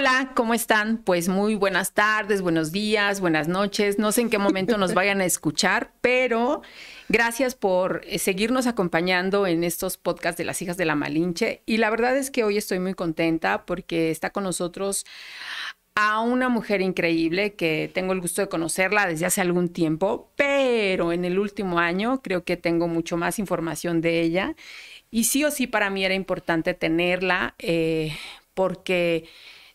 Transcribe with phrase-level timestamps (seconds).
[0.00, 0.96] Hola, ¿cómo están?
[0.96, 3.98] Pues muy buenas tardes, buenos días, buenas noches.
[3.98, 6.62] No sé en qué momento nos vayan a escuchar, pero
[7.10, 11.62] gracias por eh, seguirnos acompañando en estos podcasts de las hijas de la Malinche.
[11.66, 15.04] Y la verdad es que hoy estoy muy contenta porque está con nosotros
[15.94, 21.12] a una mujer increíble que tengo el gusto de conocerla desde hace algún tiempo, pero
[21.12, 24.56] en el último año creo que tengo mucho más información de ella.
[25.10, 28.16] Y sí o sí para mí era importante tenerla eh,
[28.54, 29.28] porque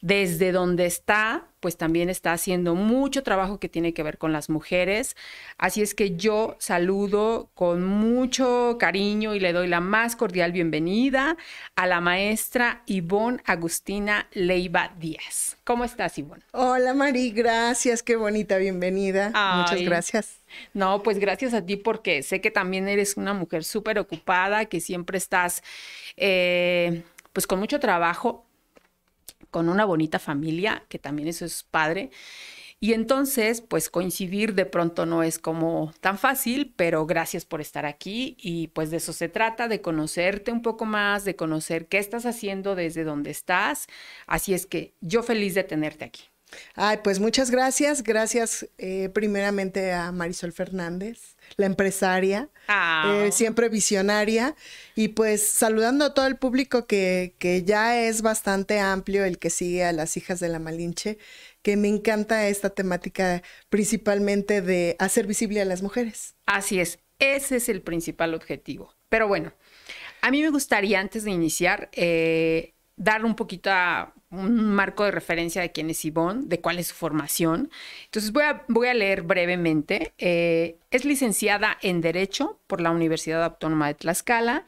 [0.05, 4.51] desde donde está, pues también está haciendo mucho trabajo que tiene que ver con las
[4.51, 5.15] mujeres.
[5.57, 11.37] Así es que yo saludo con mucho cariño y le doy la más cordial bienvenida
[11.75, 15.57] a la maestra Ivonne Agustina Leiva Díaz.
[15.63, 16.43] ¿Cómo estás, Ivonne?
[16.51, 19.29] Hola, Mari, gracias, qué bonita bienvenida.
[19.57, 20.37] Muchas gracias.
[20.75, 24.81] No, pues gracias a ti porque sé que también eres una mujer súper ocupada, que
[24.81, 25.63] siempre estás...
[26.15, 27.01] Eh,
[27.35, 28.44] pues con mucho trabajo,
[29.55, 32.11] con una bonita familia, que también eso es padre.
[32.81, 37.85] Y entonces, pues coincidir de pronto no es como tan fácil, pero gracias por estar
[37.85, 41.99] aquí y pues de eso se trata, de conocerte un poco más, de conocer qué
[41.99, 43.87] estás haciendo desde donde estás.
[44.27, 46.23] Así es que yo feliz de tenerte aquí.
[46.75, 48.03] Ay, pues muchas gracias.
[48.03, 53.23] Gracias eh, primeramente a Marisol Fernández, la empresaria, ah.
[53.25, 54.55] eh, siempre visionaria.
[54.95, 59.49] Y pues saludando a todo el público que, que ya es bastante amplio, el que
[59.49, 61.17] sigue a las hijas de la Malinche,
[61.61, 66.35] que me encanta esta temática principalmente de hacer visible a las mujeres.
[66.45, 68.93] Así es, ese es el principal objetivo.
[69.09, 69.53] Pero bueno,
[70.21, 75.11] a mí me gustaría antes de iniciar eh, dar un poquito a un marco de
[75.11, 77.69] referencia de quién es Ivonne, de cuál es su formación.
[78.05, 80.13] Entonces voy a, leer brevemente.
[80.17, 84.65] Eh, es licenciada en Derecho por la Universidad Autónoma de Tlaxcala.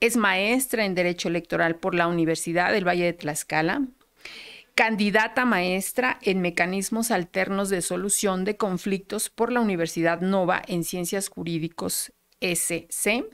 [0.00, 3.82] Es maestra en Derecho Electoral por la Universidad del Valle de Tlaxcala.
[4.74, 11.28] Candidata maestra en Mecanismos Alternos de Solución de Conflictos por la Universidad Nova en Ciencias
[11.28, 13.26] Jurídicos SC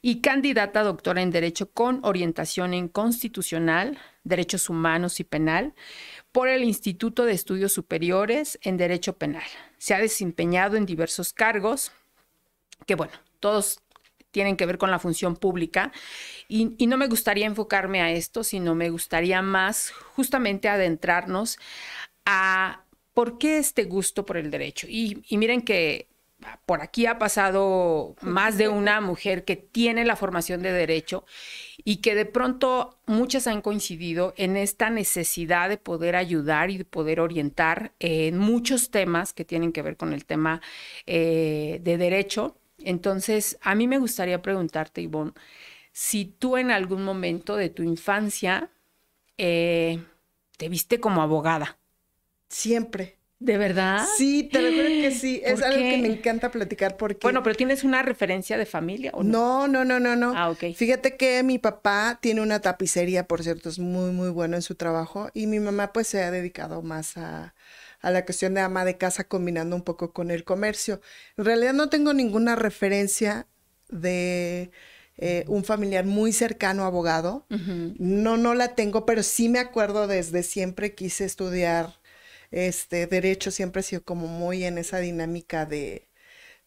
[0.00, 5.74] y candidata doctora en Derecho con orientación en Constitucional, Derechos Humanos y Penal
[6.32, 9.44] por el Instituto de Estudios Superiores en Derecho Penal.
[9.78, 11.92] Se ha desempeñado en diversos cargos
[12.86, 13.80] que, bueno, todos
[14.30, 15.92] tienen que ver con la función pública
[16.48, 21.58] y, no me gustaría enfocarme a esto, sino me gustaría más justamente adentrarnos
[22.24, 24.86] a por qué este gusto por el derecho.
[24.88, 26.11] y miren que
[26.66, 31.24] por aquí ha pasado más de una mujer que tiene la formación de derecho
[31.84, 36.84] y que de pronto muchas han coincidido en esta necesidad de poder ayudar y de
[36.84, 40.60] poder orientar en muchos temas que tienen que ver con el tema
[41.06, 42.56] eh, de derecho.
[42.78, 45.32] Entonces, a mí me gustaría preguntarte, Ivonne,
[45.92, 48.70] si tú en algún momento de tu infancia
[49.38, 50.02] eh,
[50.56, 51.78] te viste como abogada.
[52.48, 53.21] Siempre.
[53.42, 54.06] ¿De verdad?
[54.16, 55.42] Sí, te recuerdo que sí.
[55.44, 57.18] Es algo que me encanta platicar porque...
[57.22, 59.66] Bueno, pero ¿tienes una referencia de familia o no?
[59.66, 60.72] No, no, no, no, Ah, ok.
[60.76, 64.76] Fíjate que mi papá tiene una tapicería, por cierto, es muy, muy bueno en su
[64.76, 65.28] trabajo.
[65.34, 67.52] Y mi mamá pues se ha dedicado más a,
[68.00, 71.00] la cuestión de ama de casa combinando un poco con el comercio.
[71.36, 73.48] En realidad no tengo ninguna referencia
[73.88, 74.70] de...
[75.18, 77.44] Eh, un familiar muy cercano abogado.
[77.98, 82.01] No, no la tengo, pero sí me acuerdo desde siempre quise estudiar
[82.52, 86.08] este, derecho siempre ha sido como muy en esa dinámica de,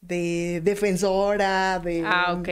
[0.02, 2.04] de defensora, de...
[2.06, 2.50] Ah, ok.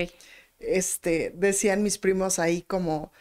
[0.60, 3.12] Este, decían mis primos ahí como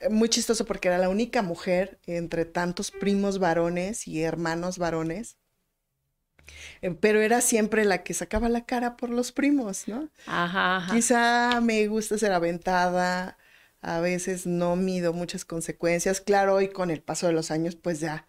[0.00, 5.38] eh, muy chistoso porque era la única mujer entre tantos primos varones y hermanos varones,
[6.82, 10.10] eh, pero era siempre la que sacaba la cara por los primos, ¿no?
[10.26, 10.94] Ajá, ajá.
[10.94, 13.38] Quizá me gusta ser aventada,
[13.82, 18.00] a veces no mido muchas consecuencias, claro, y con el paso de los años pues
[18.00, 18.26] ya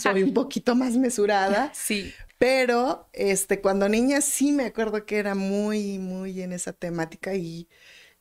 [0.00, 1.72] soy un poquito más mesurada.
[1.88, 2.12] Sí.
[2.38, 7.68] Pero este, cuando niña sí me acuerdo que era muy, muy en esa temática y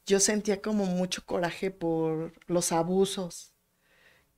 [0.08, 3.54] yo sentía como mucho coraje por los abusos.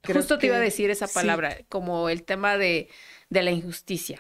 [0.04, 2.90] Justo te iba a decir esa palabra, como el tema de,
[3.30, 4.20] de, la injusticia,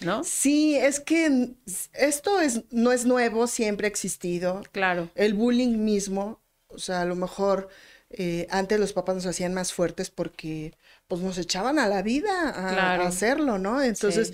[0.00, 0.22] ¿no?
[0.24, 1.54] Sí, es que
[1.94, 4.62] esto es, no es nuevo, siempre ha existido.
[4.72, 5.10] Claro.
[5.14, 7.68] El bullying mismo, o sea, a lo mejor
[8.10, 10.74] eh, antes los papás nos hacían más fuertes porque
[11.12, 13.82] pues nos echaban a la vida a, hacerlo, ¿no?
[13.82, 14.32] Entonces,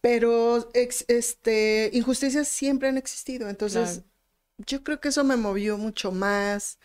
[0.00, 4.02] pero este, injusticias siempre han existido, entonces
[4.58, 6.80] yo creo que eso me movió mucho más.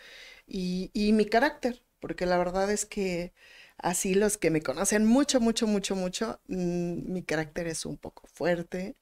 [0.47, 3.33] y, y mi carácter, porque la verdad es que
[3.77, 8.27] así los que me conocen mucho, mucho, mucho, mucho, mm, mi carácter es un poco
[8.27, 8.95] fuerte,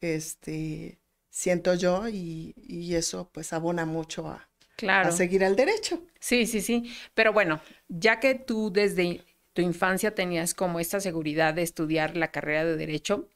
[0.00, 1.00] este,
[1.30, 5.08] siento yo, y, y eso pues abona mucho a, Claro.
[5.08, 6.02] a seguir al derecho.
[6.20, 6.92] Sí, sí, sí.
[7.14, 9.22] Pero bueno, ya que tú desde
[9.54, 13.28] tu infancia tenías como esta seguridad de estudiar la carrera de derecho,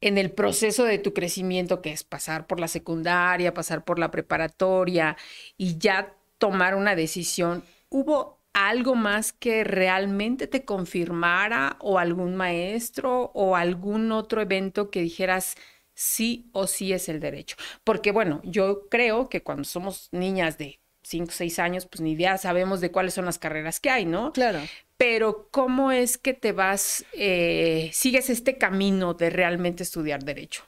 [0.00, 4.10] en el proceso de tu crecimiento, que es pasar por la secundaria, pasar por la
[4.10, 5.16] preparatoria
[5.56, 13.30] y ya tomar una decisión, ¿hubo algo más que realmente te confirmara o algún maestro
[13.34, 15.56] o algún otro evento que dijeras
[15.94, 17.56] sí o sí es el derecho?
[17.84, 22.12] Porque bueno, yo creo que cuando somos niñas de 5 o 6 años, pues ni
[22.12, 24.32] idea sabemos de cuáles son las carreras que hay, ¿no?
[24.32, 24.60] Claro.
[24.96, 30.64] Pero ¿cómo es que te vas, eh, sigues este camino de realmente estudiar derecho?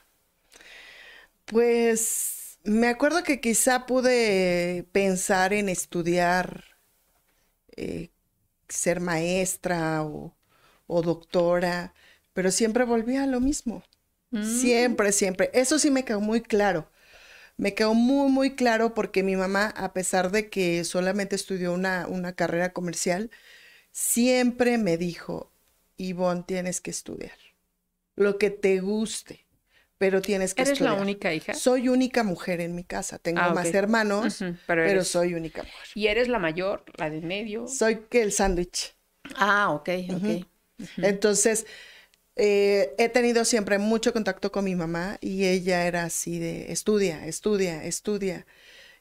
[1.43, 6.63] Pues me acuerdo que quizá pude pensar en estudiar,
[7.75, 8.09] eh,
[8.69, 10.37] ser maestra o,
[10.87, 11.93] o doctora,
[12.31, 13.83] pero siempre volví a lo mismo.
[14.31, 14.43] Mm.
[14.61, 15.49] Siempre, siempre.
[15.53, 16.89] Eso sí me quedó muy claro.
[17.59, 22.07] Me quedó muy, muy claro porque mi mamá, a pesar de que solamente estudió una,
[22.09, 23.31] una carrera comercial,
[23.91, 25.51] siempre me dijo,
[25.97, 27.37] Ivonne, tienes que estudiar.
[28.15, 29.47] Lo que te guste,
[29.97, 30.93] pero tienes que ¿Eres estudiar.
[30.95, 31.53] la única hija?
[31.53, 33.19] Soy única mujer en mi casa.
[33.19, 35.89] Tengo Ah, más hermanos, pero, pero eres- soy única mujer.
[35.95, 37.65] ¿Y eres la mayor, la de medio?
[37.65, 38.97] Soy que el sándwich.
[39.35, 40.29] Ah, ok, ok.
[41.01, 41.65] Entonces,
[42.35, 47.25] eh, he tenido siempre mucho contacto con mi mamá y ella era así de estudia,
[47.25, 48.45] estudia, estudia.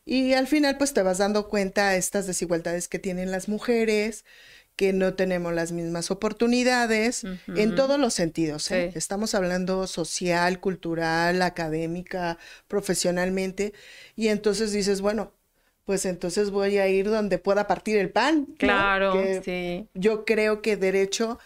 [0.04, 4.24] Y al final, pues te vas dando cuenta de estas desigualdades que tienen las mujeres,
[4.74, 8.70] que no tenemos las mismas oportunidades en todos los sentidos.
[8.70, 8.90] ¿eh?
[8.92, 8.98] Sí.
[8.98, 12.38] Estamos hablando social, cultural, académica,
[12.68, 13.74] profesionalmente.
[14.14, 15.32] Y entonces dices, bueno,
[15.84, 18.46] pues entonces voy a ir donde pueda partir el pan.
[18.56, 19.88] Claro, sí.
[19.94, 21.38] yo creo que derecho,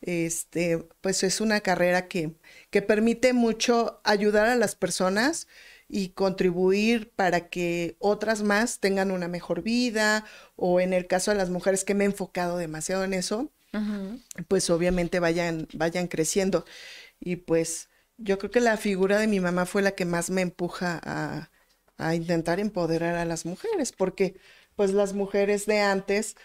[0.00, 2.34] este, pues es una carrera que,
[2.70, 5.46] que permite mucho ayudar a las personas
[5.88, 10.24] y contribuir para que otras más tengan una mejor vida
[10.56, 13.50] o en el caso de las mujeres que me he enfocado demasiado en eso,
[14.48, 16.64] pues obviamente vayan, vayan creciendo.
[17.20, 17.88] Y pues
[18.18, 21.50] yo creo que la figura de mi mamá fue la que más me empuja a,
[21.98, 24.36] a intentar empoderar a las mujeres, porque
[24.76, 26.36] pues las mujeres de antes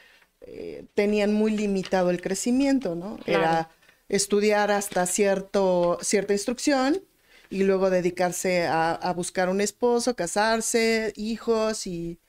[0.48, 3.18] eh, tenían muy limitado el crecimiento, ¿no?
[3.18, 3.44] Claro.
[3.44, 3.70] Era
[4.08, 7.02] estudiar hasta cierto, cierta instrucción
[7.50, 12.20] y luego dedicarse a, a buscar un esposo, casarse, hijos y,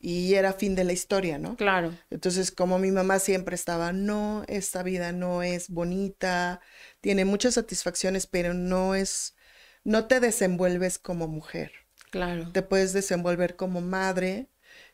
[0.00, 1.56] y era fin de la historia, ¿no?
[1.56, 1.92] Claro.
[2.08, 6.60] Entonces, como mi mamá siempre estaba, no, esta vida no es bonita,
[7.00, 9.36] tiene muchas satisfacciones, pero no es,
[9.84, 11.72] no te desenvuelves como mujer.
[12.10, 12.50] Claro.
[12.50, 14.48] Te puedes desenvolver como madre,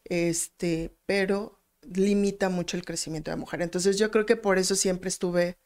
[0.05, 1.56] este, pero
[1.94, 3.62] limita mucho el crecimiento de la mujer.
[3.62, 5.59] Entonces, yo creo que por eso siempre estuve.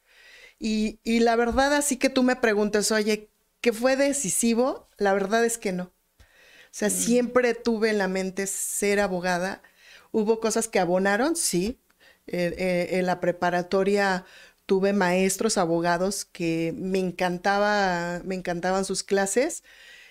[0.58, 3.30] Y, y la verdad, así que tú me preguntas, oye,
[3.60, 4.88] ¿qué fue decisivo?
[4.98, 5.84] La verdad es que no.
[5.84, 9.62] O sea, siempre tuve en la mente ser abogada.
[10.12, 11.80] Hubo cosas que abonaron, sí.
[12.26, 14.24] Eh, eh, en la preparatoria
[14.66, 19.64] tuve maestros abogados que me encantaba, me encantaban sus clases.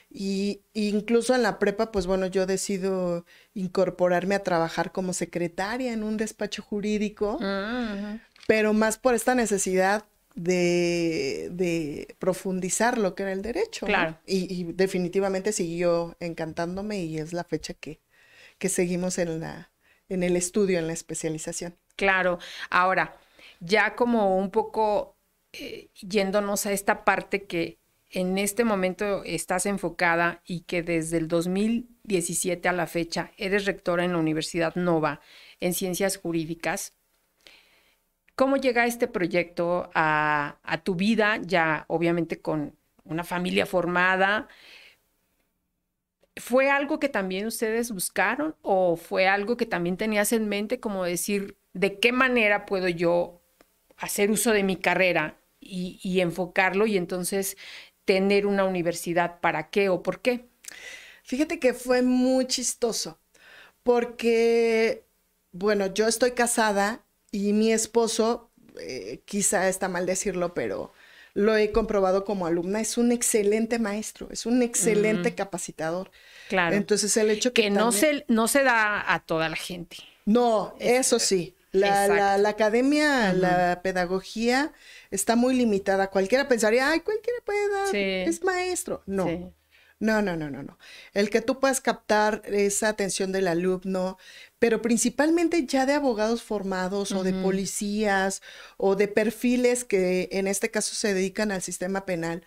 [0.10, 6.04] Y incluso en la prepa, pues bueno, yo decido incorporarme a trabajar como secretaria en
[6.04, 8.20] un despacho jurídico, Ujú.
[8.48, 13.86] pero más por esta necesidad de, de profundizar lo que era el derecho.
[13.86, 13.92] ¿no?
[13.94, 14.18] Claro.
[14.26, 18.02] Y, y definitivamente siguió encantándome y es la fecha que,
[18.58, 19.72] que seguimos en la,
[20.08, 21.78] en el estudio, en la especialización.
[21.96, 22.40] Claro.
[22.70, 23.18] Ahora,
[23.60, 25.18] ya como un poco
[25.54, 27.79] eh, yéndonos a esta parte que
[28.12, 34.04] en este momento estás enfocada y que desde el 2017 a la fecha eres rectora
[34.04, 35.22] en la Universidad Nova
[35.60, 36.94] en Ciencias Jurídicas.
[38.36, 44.48] ¿Cómo llega este proyecto a, tu vida, ya obviamente con una familia formada?
[46.38, 51.04] ¿Fue algo que también ustedes buscaron o fue algo que también tenías en mente como
[51.04, 53.42] decir, ¿de qué manera puedo yo
[53.98, 57.58] hacer uso de mi carrera y, y enfocarlo y entonces
[58.10, 59.40] tener una universidad?
[59.40, 60.48] ¿Para qué o por qué?
[61.24, 63.20] Fíjate que fue muy chistoso
[63.84, 65.04] porque,
[65.52, 68.50] bueno, yo estoy casada y mi esposo,
[68.82, 70.92] eh, quizá está mal decirlo, pero
[71.36, 76.10] lo he comprobado como alumna, es un excelente maestro, es un excelente capacitador.
[76.48, 76.76] Claro.
[76.76, 79.98] Entonces el hecho que, que no, también- se, no se da a toda la gente.
[80.26, 81.56] No, eso sí.
[81.72, 84.74] La, la- academia, la pedagogía
[85.12, 86.10] está muy limitada.
[86.10, 87.98] Cualquiera pensaría, ay, cualquiera puede dar, Sí.
[88.30, 89.04] es maestro.
[89.06, 89.46] No, Sí.
[90.02, 90.78] No, no, no, no, no.
[91.14, 94.18] El que tú puedas captar esa atención del alumno,
[94.58, 98.42] pero principalmente ya de abogados formados o de policías
[98.78, 102.46] o de perfiles que en este caso se dedican al sistema penal,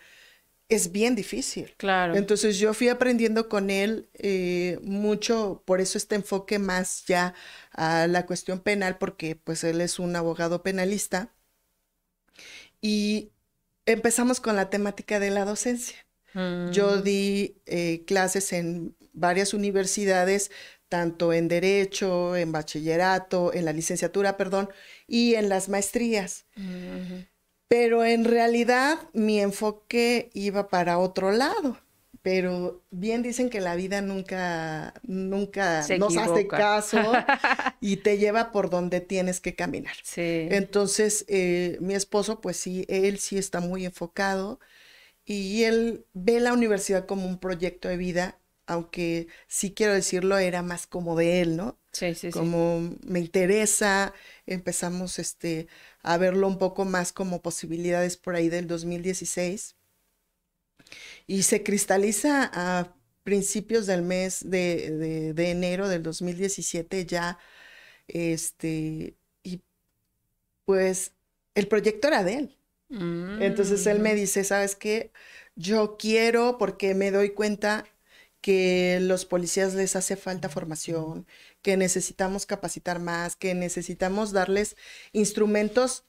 [0.67, 1.75] es bien difícil.
[1.77, 2.15] Claro.
[2.15, 7.35] Entonces yo fui aprendiendo con él eh, mucho, por eso este enfoque más ya
[7.71, 11.29] a la cuestión penal, porque pues él es un abogado penalista.
[12.83, 13.31] Y
[13.85, 15.95] empezamos con la temática de la docencia.
[16.33, 17.03] Yo mm.
[17.03, 20.51] di eh, clases en varias universidades,
[20.89, 24.67] tanto en derecho, en bachillerato, en la licenciatura, perdón,
[25.07, 26.45] y en las maestrías.
[27.69, 31.79] Pero en realidad mi enfoque iba para otro lado.
[32.23, 36.97] Pero bien dicen que la vida nunca, nunca nos hace caso
[37.81, 39.93] y te lleva por donde tienes que caminar.
[40.03, 40.47] Sí.
[40.49, 44.61] Entonces, eh, mi esposo, pues sí, él sí está muy enfocado
[45.25, 50.61] y él ve la universidad como un proyecto de vida, aunque sí quiero decirlo, era
[50.61, 51.77] más como de él, ¿no?
[51.91, 54.13] Sí, sí, como me interesa,
[54.45, 55.67] empezamos este,
[56.01, 59.75] a verlo un poco más como posibilidades por ahí del 2016.
[61.27, 67.39] Y se cristaliza a principios del mes de, de, enero del 2017 ya,
[68.07, 69.61] este, y
[70.65, 71.13] pues
[71.55, 72.57] el proyecto era de él.
[72.89, 74.15] Entonces él me mm.
[74.15, 75.11] dice, ¿sabes qué?
[75.55, 77.85] Yo quiero porque me doy cuenta
[78.39, 81.25] que los policías les hace falta formación,
[81.61, 84.75] que necesitamos capacitar más, que necesitamos darles
[85.11, 86.03] instrumentos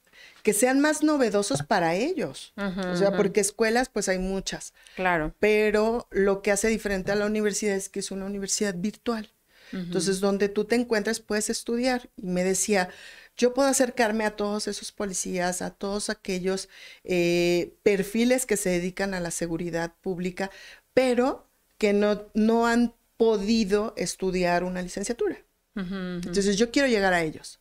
[0.45, 2.53] que sean más novedosos para ellos.
[2.57, 4.75] o sea, porque escuelas, pues hay muchas.
[4.95, 5.35] Claro.
[5.41, 9.33] Pero lo que hace diferente a la universidad es que es una universidad virtual.
[9.73, 12.11] Entonces, donde tú te encuentres, puedes estudiar.
[12.17, 12.91] Y me decía,
[13.39, 16.69] yo puedo acercarme a todos esos policías, a todos aquellos
[17.03, 20.51] eh, perfiles que se dedican a la seguridad pública,
[20.93, 21.49] pero
[21.79, 25.39] que no, no han podido estudiar una licenciatura.
[25.75, 27.61] Entonces yo quiero llegar a ellos.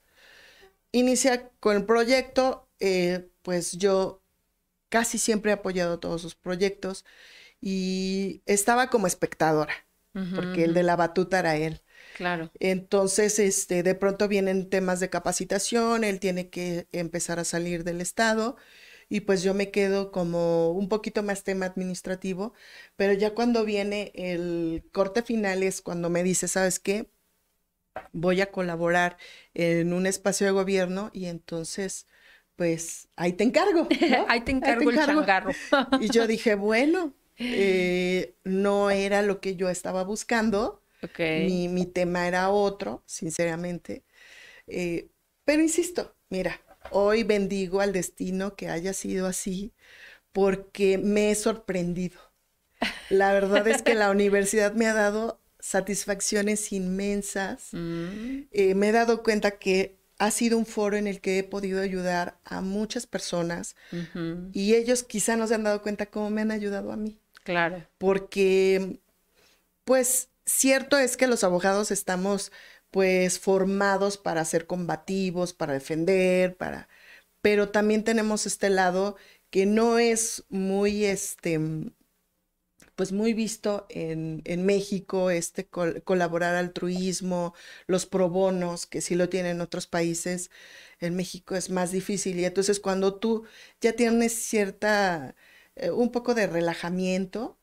[0.91, 4.23] Inicia con el proyecto, eh, pues yo
[4.89, 7.05] casi siempre he apoyado todos sus proyectos
[7.61, 9.73] y estaba como espectadora,
[10.35, 11.81] porque el de la batuta era él.
[12.13, 12.51] Claro.
[12.59, 18.01] Entonces, este, de pronto vienen temas de capacitación, él tiene que empezar a salir del
[18.01, 18.57] estado
[19.09, 22.53] y pues yo me quedo como un poquito más tema administrativo,
[22.95, 27.09] pero ya cuando viene el corte final es cuando me dice, ¿sabes qué?
[28.11, 29.17] Voy a colaborar
[29.53, 32.07] en un espacio de gobierno y entonces,
[32.55, 33.87] pues ahí te encargo.
[34.27, 35.51] ahí te encargo el changarro.
[36.01, 40.81] y yo dije, bueno, eh, no era lo que yo estaba buscando,
[41.17, 44.03] mi, tema era otro, sinceramente.
[44.67, 45.09] Eh,
[45.43, 49.73] pero insisto, mira, hoy bendigo al destino que haya sido así
[50.31, 52.19] porque me he sorprendido.
[53.09, 57.69] La verdad es que la universidad me ha dado satisfacciones inmensas.
[57.71, 58.47] Mm.
[58.51, 61.81] Eh, me he dado cuenta que ha sido un foro en el que he podido
[61.81, 63.75] ayudar a muchas personas
[64.53, 67.19] y ellos quizá no se han dado cuenta cómo me han ayudado a mí.
[67.43, 67.85] Claro.
[67.97, 68.99] Porque,
[69.83, 72.51] pues, cierto es que los abogados estamos
[72.91, 76.87] pues formados para ser combativos, para defender, para
[77.41, 79.17] pero también tenemos este lado
[79.49, 81.59] que no es muy este
[82.95, 87.53] pues muy visto en, México, este colaborar altruismo,
[87.87, 90.51] los pro bonos, que sí lo tienen en otros países,
[90.99, 92.39] en México es más difícil.
[92.39, 93.45] Y entonces cuando tú
[93.81, 95.35] ya tienes cierta,
[95.75, 97.57] eh, un poco de relajamiento,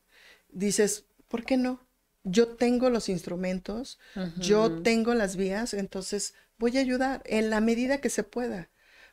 [0.50, 1.90] dices, ¿por qué no?
[2.24, 3.98] yo tengo los instrumentos,
[4.36, 8.70] yo tengo las vías, entonces voy a ayudar en la medida que se pueda,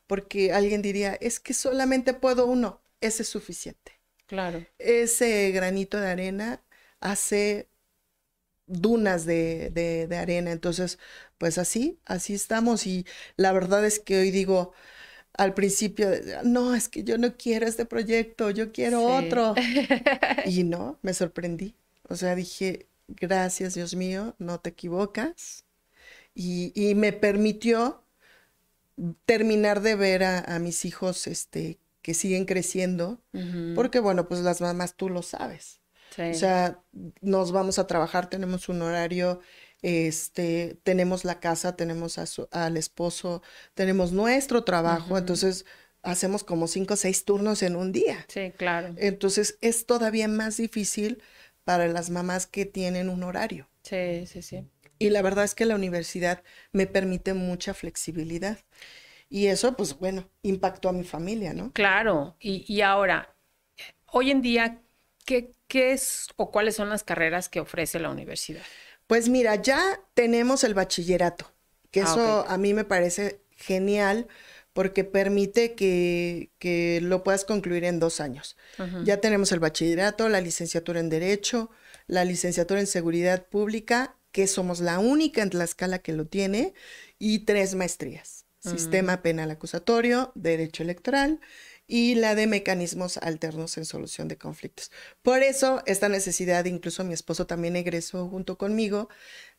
[0.08, 3.97] porque alguien diría, es que solamente puedo uno, ese es suficiente.
[4.28, 4.66] Claro.
[4.78, 6.62] Ese granito de arena
[7.00, 7.70] hace
[8.68, 11.00] dunas de, de, arena, entonces,
[11.38, 13.06] pues así, así estamos y
[13.38, 14.74] la verdad es que hoy digo,
[15.34, 16.10] al principio,
[16.44, 19.56] no, es que yo no quiero este proyecto, yo quiero otro.
[20.46, 21.76] y no, me sorprendí.
[22.10, 25.64] O sea, dije, gracias Dios mío, no te equivocas.
[26.34, 28.04] Y, me permitió
[29.26, 33.22] terminar de ver a, mis hijos este, que siguen creciendo,
[33.76, 35.82] porque bueno, pues las mamás tú lo sabes.
[36.18, 36.82] O sea,
[37.20, 39.42] nos vamos a trabajar, tenemos un horario,
[39.82, 42.18] este, tenemos la casa, tenemos
[42.52, 45.66] al esposo, tenemos nuestro trabajo, entonces
[46.02, 48.26] hacemos como cinco o seis turnos en un día.
[48.30, 48.96] Sí, claro.
[48.96, 51.22] Entonces es todavía más difícil
[51.66, 53.68] para las mamás que tienen un horario.
[53.84, 54.66] Sí, sí, sí.
[54.98, 58.60] Y la verdad es que la universidad me permite mucha flexibilidad.
[59.30, 61.72] Y eso, pues bueno, impactó a mi familia, ¿no?
[61.74, 62.36] Claro.
[62.40, 63.36] Y, ahora,
[64.06, 64.82] hoy en día,
[65.26, 68.64] ¿qué, ¿qué es o cuáles son las carreras que ofrece la universidad?
[69.08, 71.52] Pues mira, ya tenemos el bachillerato,
[71.92, 74.28] que Ah, eso a mí me parece genial
[74.74, 78.56] porque permite que, que lo puedas concluir en dos años.
[79.04, 81.72] Ya tenemos el bachillerato, la licenciatura en Derecho,
[82.06, 86.76] la licenciatura en Seguridad Pública, que somos la única en Tlaxcala que lo tiene,
[87.18, 88.46] y tres maestrías.
[88.60, 91.40] Sistema Penal Acusatorio, Derecho Electoral
[91.88, 94.92] y la de Mecanismos Alternos en Solución de Conflictos.
[95.22, 99.08] Por eso, esta necesidad, incluso mi esposo también egresó junto conmigo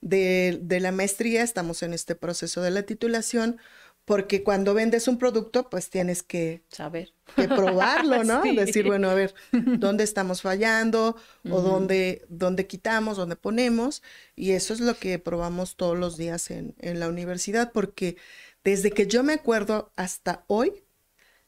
[0.02, 3.58] de, de la maestría, estamos en este proceso de la titulación,
[4.04, 7.12] porque cuando vendes un producto, pues tienes que Saber.
[7.36, 8.42] que probarlo, ¿no?
[8.42, 8.56] Sí.
[8.56, 11.14] Decir, bueno, a ver, ¿dónde estamos fallando?
[11.50, 14.02] O dónde, dónde quitamos, dónde ponemos.
[14.34, 18.16] Y eso es lo que probamos todos los días en, en la universidad, porque
[18.64, 20.84] desde que yo me acuerdo hasta hoy,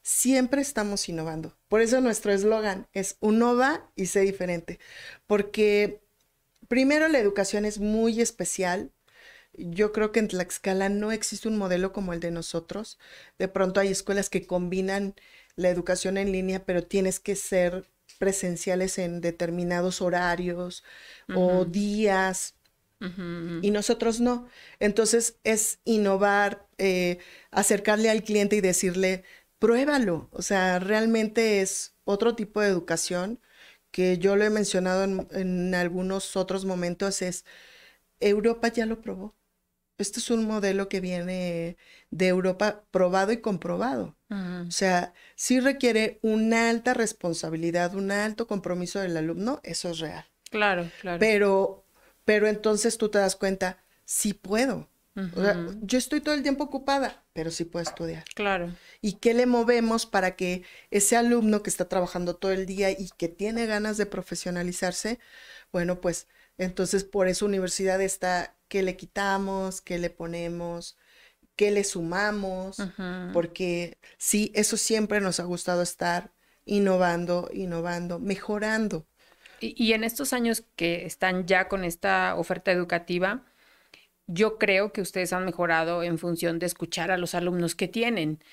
[0.01, 1.57] siempre estamos innovando.
[1.67, 4.79] Por eso nuestro eslogan es innova y sé diferente.
[5.27, 6.01] Porque
[6.67, 8.91] primero la educación es muy especial.
[9.53, 12.97] Yo creo que en Tlaxcala no existe un modelo como el de nosotros.
[13.37, 15.15] De pronto hay escuelas que combinan
[15.55, 17.85] la educación en línea, pero tienes que ser
[18.17, 20.83] presenciales en determinados horarios
[21.35, 22.55] o días
[23.61, 24.47] Y nosotros no.
[24.79, 27.17] Entonces es innovar, eh,
[27.49, 29.23] acercarle al cliente y decirle,
[29.59, 30.29] pruébalo.
[30.31, 33.39] O sea, realmente es otro tipo de educación
[33.91, 37.45] que yo lo he mencionado en, en algunos otros momentos, es
[38.19, 39.35] Europa ya lo probó.
[39.97, 41.77] Este es un modelo que viene
[42.09, 44.17] de Europa probado y comprobado.
[44.29, 44.67] Ujú.
[44.67, 50.25] O sea, sí requiere una alta responsabilidad, un alto compromiso del alumno, eso es real.
[50.49, 51.19] Claro, claro.
[51.19, 51.80] Pero,
[52.25, 54.89] pero entonces tú te das cuenta, sí puedo.
[55.13, 58.23] O sea, yo estoy todo el tiempo ocupada, pero sí puedo estudiar.
[58.33, 58.73] Claro.
[59.01, 63.09] ¿Y qué le movemos para que ese alumno que está trabajando todo el día y
[63.17, 65.19] que tiene ganas de profesionalizarse,
[65.73, 69.81] bueno, pues entonces por eso universidad está, ¿qué le quitamos?
[69.81, 70.95] ¿Qué le ponemos?
[71.57, 72.77] ¿Qué le sumamos?
[73.33, 76.31] Porque sí, eso siempre nos ha gustado estar
[76.63, 79.05] innovando, innovando, mejorando.
[79.61, 83.45] Y, en estos años que están ya con esta oferta educativa,
[84.27, 88.43] yo creo que ustedes han mejorado en función de escuchar a los alumnos que tienen.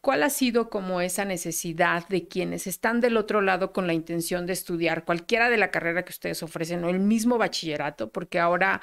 [0.00, 4.46] ¿Cuál ha sido como esa necesidad de quienes están del otro lado con la intención
[4.46, 8.10] de estudiar cualquiera de la carrera que ustedes ofrecen o el mismo bachillerato?
[8.10, 8.80] Porque ahora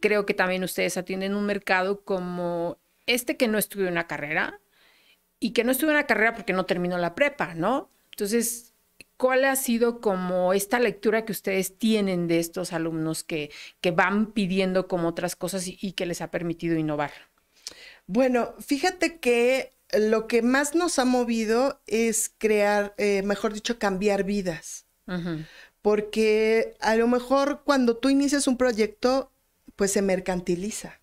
[0.00, 4.60] creo que también ustedes atienden un mercado como este que no estudió una carrera
[5.40, 7.90] y que no estudió una carrera porque no terminó la prepa, ¿no?
[8.12, 8.67] Entonces,
[9.18, 13.50] ¿cuál ha sido como esta lectura que ustedes tienen de estos alumnos que,
[13.82, 17.12] que van pidiendo como otras cosas y, y que les ha permitido innovar?
[18.06, 24.24] Bueno, fíjate que lo que más nos ha movido es crear, eh, mejor dicho, cambiar
[24.24, 24.86] vidas.
[25.80, 29.32] Porque a lo mejor cuando tú inicias un proyecto,
[29.76, 31.00] pues se mercantiliza.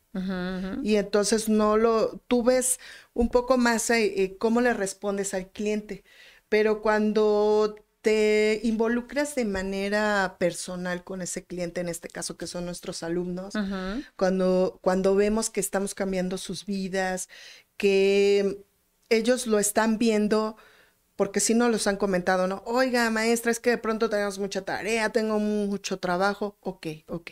[0.83, 2.79] Y entonces no lo, tú ves
[3.13, 6.03] un poco más eh, eh, cómo le respondes al cliente.
[6.47, 7.75] Pero cuando
[8.05, 13.55] te involucras de manera personal con ese cliente, en este caso que son nuestros alumnos,
[14.15, 17.29] cuando, cuando vemos que estamos cambiando sus vidas,
[17.77, 18.63] que
[19.09, 20.55] ellos lo están viendo,
[21.15, 22.61] porque si no los han comentado, ¿no?
[22.67, 26.59] Oiga, maestra, es que de pronto tenemos mucha tarea, tengo mucho trabajo.
[26.61, 27.31] Ok, ok.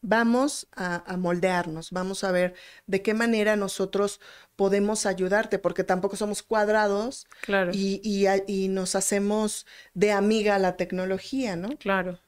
[0.00, 2.54] Vamos a, a moldearnos, vamos a ver
[2.86, 4.20] de qué manera nosotros
[4.54, 8.00] podemos ayudarte, porque tampoco somos cuadrados Claro, y,
[8.46, 11.68] y nos hacemos de amiga a la tecnología, ¿no?
[11.78, 12.18] claro.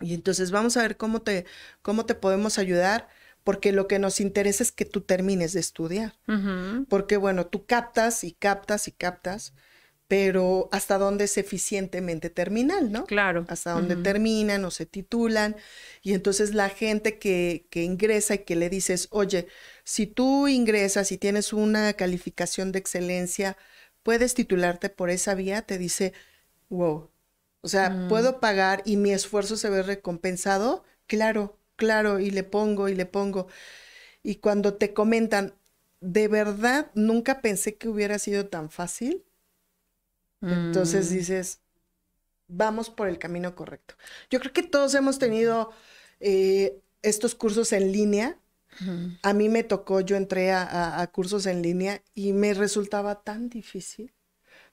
[0.00, 1.44] Y entonces vamos a ver cómo te,
[1.82, 3.08] cómo te podemos ayudar,
[3.42, 6.14] porque lo que nos interesa es que tú termines de estudiar.
[6.88, 9.54] Porque bueno, tú captas y captas y captas,
[10.08, 13.06] pero hasta dónde es eficientemente terminal, ¿no?
[13.06, 13.44] Claro.
[13.46, 15.56] Hasta dónde terminan o se titulan.
[16.02, 19.48] Y entonces la gente que, que ingresa y que le dices, oye,
[19.84, 23.56] si tú ingresas y tienes una calificación de excelencia,
[24.02, 26.12] puedes titularte por esa vía, te dice,
[26.70, 27.10] wow.
[27.62, 28.08] O sea, Mm.
[28.08, 30.84] ¿puedo pagar y mi esfuerzo se ve recompensado?
[31.06, 33.48] Claro, claro, y le pongo y le pongo.
[34.22, 35.54] Y cuando te comentan,
[36.00, 39.24] de verdad, nunca pensé que hubiera sido tan fácil.
[40.46, 41.60] Entonces Mm, dices,
[42.48, 43.94] vamos por el camino correcto.
[44.30, 45.70] Yo creo que todos hemos tenido
[46.20, 48.38] eh, estos cursos en línea.
[49.22, 53.22] A mí me tocó, yo entré a, a- a cursos en línea y me resultaba
[53.22, 54.14] tan difícil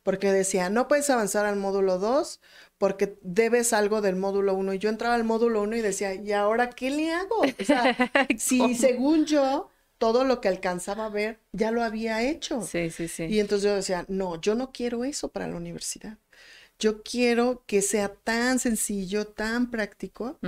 [0.03, 2.41] porque decía, no puedes avanzar al módulo 2
[2.77, 4.73] porque debes algo del módulo 1.
[4.73, 7.55] Y yo entraba al módulo 1 y decía, ¿y ahora qué le hago?
[7.59, 7.93] O sea,
[8.35, 12.61] si según yo, todo lo que alcanzaba a ver ya lo había hecho.
[12.61, 13.25] Sí, sí, sí.
[13.25, 16.17] Y entonces yo decía, no, yo no quiero eso para la universidad.
[16.77, 20.39] yo quiero que sea tan sencillo, tan práctico,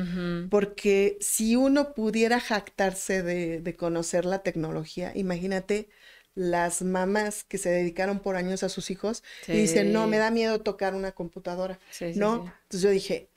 [0.50, 5.90] porque si uno pudiera jactarse de, conocer la tecnología, imagínate
[6.36, 10.30] las mamás que se dedicaron por años a sus hijos y dicen, no, me da
[10.30, 11.80] miedo tocar una computadora,
[12.16, 12.54] ¿no?
[12.64, 13.30] Entonces yo dije,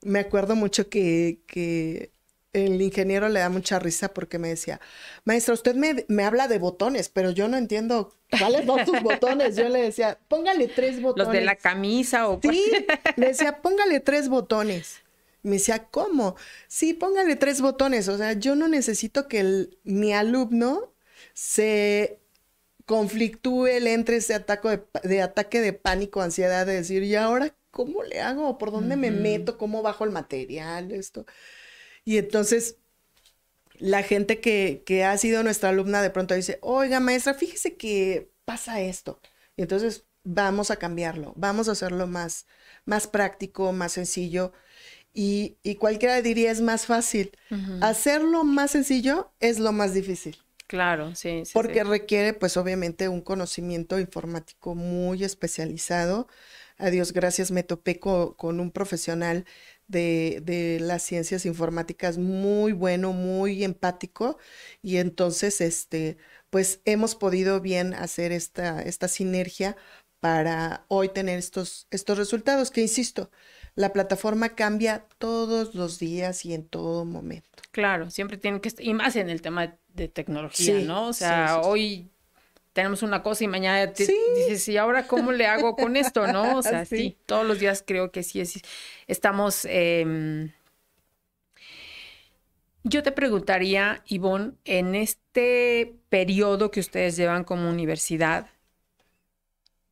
[0.00, 2.12] me acuerdo mucho que, que
[2.52, 4.80] el ingeniero le da mucha risa porque me decía,
[5.24, 9.56] maestra, usted me, habla de botones, pero yo no entiendo cuáles son sus botones.
[9.56, 11.26] Yo le decía, póngale tres botones.
[11.28, 12.70] Los de la camisa o Sí,
[13.16, 15.00] le decía, póngale tres botones.
[15.42, 16.36] Me decía, ¿cómo?
[16.68, 18.08] Sí, póngale tres botones.
[18.08, 20.92] O sea, yo no necesito que mi alumno
[21.32, 22.20] se
[22.84, 28.02] conflictúe, le entre ese ataque de, ataque de pánico, ansiedad, de decir, ¿y ahora cómo
[28.02, 28.58] le hago?
[28.58, 29.56] ¿Por dónde me meto?
[29.56, 30.92] ¿Cómo bajo el material?
[30.92, 31.24] Esto.
[32.04, 32.78] Y entonces
[33.78, 38.30] la gente que, que, ha sido nuestra alumna de pronto dice, oiga maestra, fíjese que
[38.44, 39.20] pasa esto.
[39.56, 42.46] Y entonces vamos a cambiarlo, vamos a hacerlo más,
[42.84, 44.52] más práctico, más sencillo.
[45.12, 47.32] Y, y cualquiera diría es más fácil.
[47.82, 50.38] Hacerlo más sencillo es lo más difícil.
[50.68, 51.44] Claro, sí.
[51.44, 56.28] sí porque requiere, pues obviamente, un conocimiento informático muy especializado.
[56.78, 59.44] A Dios gracias, me topé con un profesional
[59.92, 64.38] de, las ciencias informáticas muy bueno, muy empático
[64.82, 66.16] y entonces, este,
[66.50, 69.76] pues hemos podido bien hacer esta, esta sinergia
[70.18, 73.30] para hoy tener estos, estos resultados que, insisto,
[73.74, 77.62] la plataforma cambia todos los días y en todo momento.
[77.70, 81.08] Claro, siempre tienen que, y más en el tema de tecnología, ¿no?
[81.08, 82.10] O sea, hoy
[82.72, 86.26] tenemos una cosa y mañana dices, ¿y ahora cómo le hago con esto?
[86.26, 86.58] ¿No?
[86.58, 88.60] O sea, sí, todos los días creo que sí es,
[89.06, 89.66] estamos...
[89.68, 90.52] Em,
[92.84, 98.50] yo te preguntaría, Ivonne, en este periodo que ustedes llevan como universidad,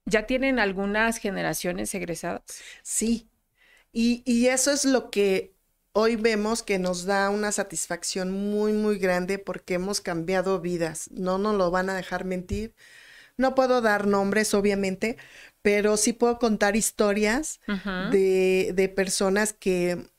[0.06, 2.42] ¿ya tienen algunas generaciones egresadas?
[2.82, 3.28] Sí,
[3.92, 5.54] y, y eso es lo que
[5.92, 11.11] hoy vemos que nos da una satisfacción muy, muy grande porque hemos cambiado vidas.
[11.12, 12.74] No nos lo van a dejar mentir.
[13.37, 15.16] No puedo dar nombres, obviamente,
[15.62, 17.61] pero sí puedo contar historias
[18.11, 20.11] de, de personas que,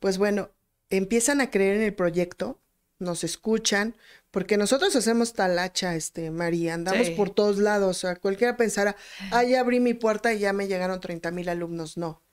[0.00, 0.50] pues bueno,
[0.90, 2.60] empiezan a creer en el proyecto,
[2.98, 3.96] nos escuchan,
[4.32, 8.96] porque nosotros hacemos talacha, este, María, andamos por todos lados, o sea, cualquiera pensara,
[9.30, 12.23] ah, ya abrí mi puerta y ya me llegaron 30 mil alumnos, no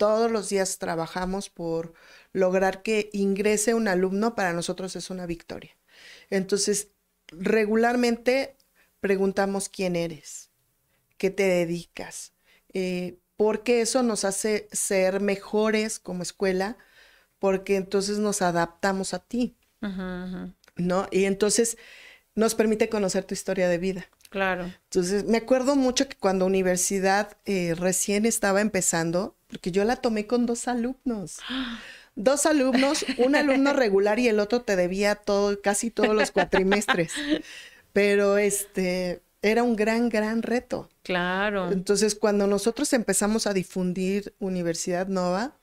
[0.00, 1.92] todos los días trabajamos por
[2.32, 5.76] lograr que ingrese un alumno, para nosotros es una victoria.
[6.30, 6.88] Entonces,
[7.28, 8.56] regularmente
[9.00, 10.48] preguntamos quién eres,
[11.18, 12.32] qué te dedicas,
[12.72, 16.78] eh, porque eso nos hace ser mejores como escuela,
[17.38, 19.58] porque entonces nos adaptamos a ti,
[20.76, 21.08] ¿no?
[21.10, 21.76] Y entonces
[22.34, 24.08] nos permite conocer tu historia de vida.
[24.30, 24.72] Claro.
[24.84, 30.26] Entonces, me acuerdo mucho que cuando universidad eh, recién estaba empezando, porque yo la tomé
[30.26, 31.38] con dos alumnos.
[32.16, 37.12] Dos alumnos, un alumno regular y el otro te debía todo, casi todos los cuatrimestres.
[37.92, 40.90] Pero este era un gran, gran reto.
[41.02, 41.70] Claro.
[41.70, 45.56] Entonces, cuando nosotros empezamos a difundir Universidad Nova,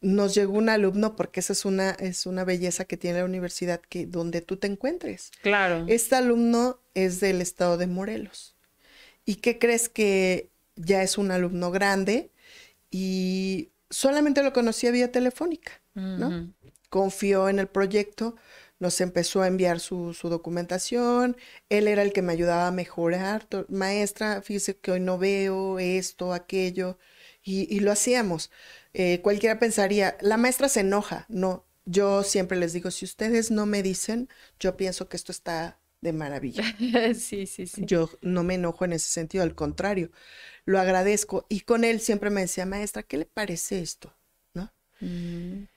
[0.00, 3.80] nos llegó un alumno porque esa es una, es una belleza que tiene la universidad
[3.80, 5.30] que donde tú te encuentres.
[5.42, 5.84] Claro.
[5.88, 8.56] Este alumno es del estado de Morelos.
[9.24, 12.30] ¿Y qué crees que ya es un alumno grande?
[12.90, 16.52] y solamente lo conocía vía telefónica, ¿no?
[16.88, 18.36] Confió en el proyecto,
[18.78, 21.36] nos empezó a enviar su, documentación,
[21.68, 26.32] él era el que me ayudaba a mejorar, maestra, fíjese que hoy no veo esto,
[26.32, 26.98] aquello,
[27.42, 28.50] y, lo hacíamos.
[28.98, 33.66] Eh, cualquiera pensaría, la maestra se enoja, no, yo siempre les digo, si ustedes no
[33.66, 34.28] me dicen,
[34.58, 36.64] yo pienso que esto está de maravilla.
[37.14, 37.82] sí, sí, sí.
[37.84, 40.10] Yo no me enojo en ese sentido, al contrario
[40.66, 41.46] lo agradezco.
[41.48, 44.14] Y con él siempre me decía, maestra, ¿qué le parece esto?
[44.52, 44.70] ¿No?
[45.00, 45.68] Mm.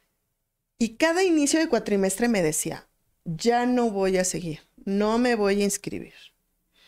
[0.80, 2.90] Y cada inicio de cuatrimestre me decía,
[3.24, 6.14] ya no voy a seguir, no me voy a inscribir.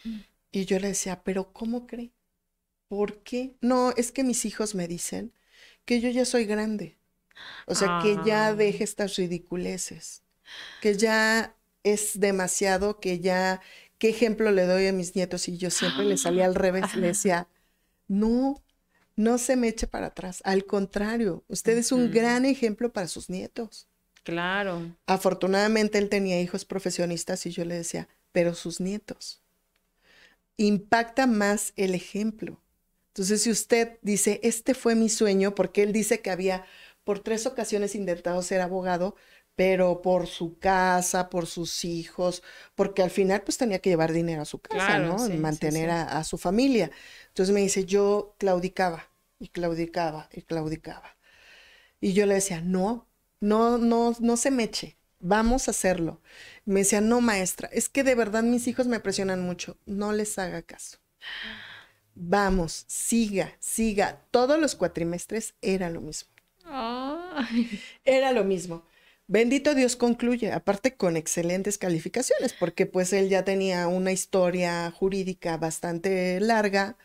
[0.04, 0.20] Mm.
[0.52, 2.12] Y yo le decía, pero ¿cómo cree?
[2.90, 3.56] ¿Por qué?
[3.62, 5.32] No, es que mis hijos me dicen
[5.86, 6.98] que yo ya soy grande.
[7.66, 8.56] O sea, que ya ah.
[8.56, 10.22] deje estas ridiculeces,
[10.82, 13.62] que ya es demasiado, que ya,
[13.98, 15.48] ¿qué ejemplo le doy a mis nietos?
[15.48, 17.48] Y yo siempre le salía al revés, le decía,
[18.08, 18.62] no,
[19.16, 20.42] no se me eche para atrás.
[20.44, 23.88] Al contrario, usted es un gran ejemplo para sus nietos.
[24.24, 24.96] Claro.
[25.08, 29.42] Afortunadamente él tenía hijos profesionistas y yo le decía, pero sus nietos.
[30.58, 32.62] Impacta más el ejemplo.
[33.12, 36.66] Entonces, si usted dice, este fue mi sueño, porque él dice que había
[37.04, 39.16] por tres ocasiones intentado ser abogado,
[39.56, 42.42] pero por su casa, por sus hijos,
[42.74, 45.18] porque al final pues tenía que llevar dinero a su casa, ¿no?
[45.38, 46.90] Mantener A, su familia.
[47.28, 51.18] Entonces me dice, yo claudicaba, y claudicaba y claudicaba.
[52.00, 53.08] Y yo le decía, no,
[53.42, 56.22] no, no, no se me eche, vamos a hacerlo.
[56.66, 60.40] Me decía, no, maestra, es que de verdad mis hijos me presionan mucho, no les
[60.40, 61.00] haga caso.
[62.16, 64.22] Vamos, siga, siga.
[64.32, 66.30] Todos los cuatrimestres era lo mismo.
[68.04, 68.86] Era lo mismo.
[69.28, 75.56] Bendito Dios concluye, aparte con excelentes calificaciones, porque pues él ya tenía una historia jurídica
[75.56, 76.98] bastante larga,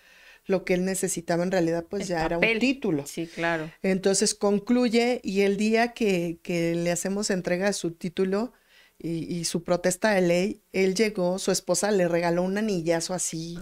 [0.44, 3.06] lo que él necesitaba en realidad pues ya era un título.
[3.06, 3.70] Sí, claro.
[3.82, 8.52] Entonces concluye y el día que, le hacemos entrega de su título
[8.98, 13.56] y, su protesta de ley, él llegó, su esposa le regaló un anillazo así,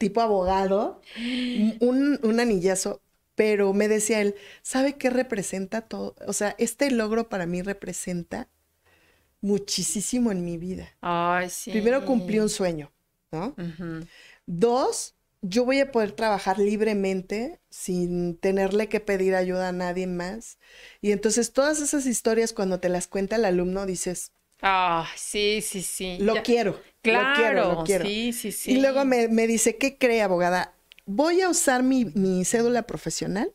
[0.00, 1.02] tipo abogado,
[1.80, 3.02] un, un anillazo,
[3.34, 6.16] pero me decía él, ¿sabe qué representa todo?
[6.26, 8.48] O sea, este logro para mí representa
[9.42, 10.88] muchísimo en mi vida.
[11.02, 11.70] Ay, sí.
[11.70, 12.90] Primero cumplí un sueño,
[13.30, 13.54] ¿no?
[14.46, 20.58] Dos, yo voy a poder trabajar libremente sin tenerle que pedir ayuda a nadie más.
[21.02, 24.32] Y entonces todas esas historias cuando te las cuenta el alumno dices,
[24.62, 26.18] ah, sí, sí, sí.
[26.20, 26.80] Lo quiero.
[27.02, 28.04] Claro, lo quiero, lo quiero.
[28.04, 28.72] Sí, sí, sí.
[28.72, 30.74] Y luego me, me dice, ¿qué cree, abogada?
[31.06, 33.52] Voy a usar mi, mi, cédula profesional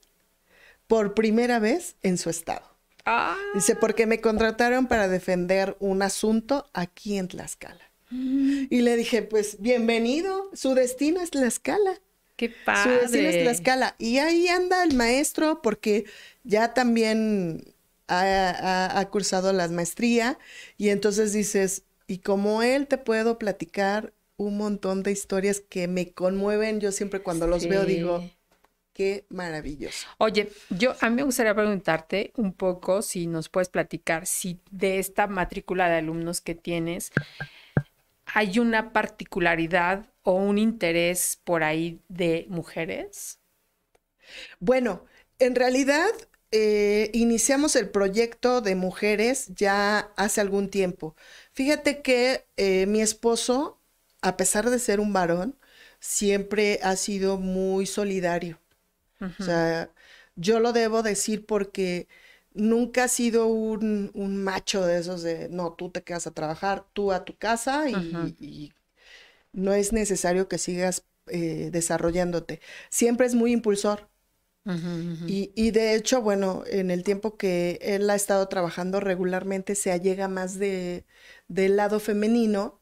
[0.87, 2.75] por primera vez en su estado.
[3.05, 3.37] Ah.
[3.53, 7.91] Dice, porque me contrataron para defender un asunto aquí en Tlaxcala.
[8.11, 11.99] Y le dije, pues bienvenido, su destino es la escala.
[12.35, 12.93] Qué padre.
[12.93, 13.95] Su destino es la escala.
[13.97, 16.05] Y ahí anda el maestro porque
[16.43, 17.74] ya también
[18.07, 20.37] ha, cursado la maestría
[20.77, 26.11] y entonces dices, y como él te puedo platicar un montón de historias que me
[26.11, 28.29] conmueven, yo siempre cuando los veo digo,
[28.93, 30.07] qué maravilloso.
[30.17, 34.99] Oye, yo a mí me gustaría preguntarte un poco si nos puedes platicar si de
[34.99, 37.11] esta matrícula de alumnos que tienes,
[38.25, 43.39] ¿hay una particularidad o un interés por ahí de mujeres?
[44.59, 45.05] Bueno,
[45.39, 46.09] en realidad
[46.51, 51.15] eh, iniciamos el proyecto de mujeres ya hace algún tiempo.
[51.51, 53.79] Fíjate que eh, mi esposo,
[54.21, 55.57] a pesar de ser un varón,
[55.99, 58.59] siempre ha sido muy solidario.
[59.39, 59.89] O sea,
[60.35, 62.07] yo lo debo decir porque
[62.53, 64.11] nunca ha sido un,
[64.43, 68.71] macho de esos de, no, tú te quedas a trabajar, tú a tu casa y,
[69.51, 72.59] no es necesario que sigas eh, desarrollándote.
[72.89, 74.09] Siempre es muy impulsor.
[75.27, 79.91] Y, y, de hecho, bueno, en el tiempo que él ha estado trabajando regularmente se
[79.91, 81.05] allega más de,
[81.47, 82.81] del lado femenino,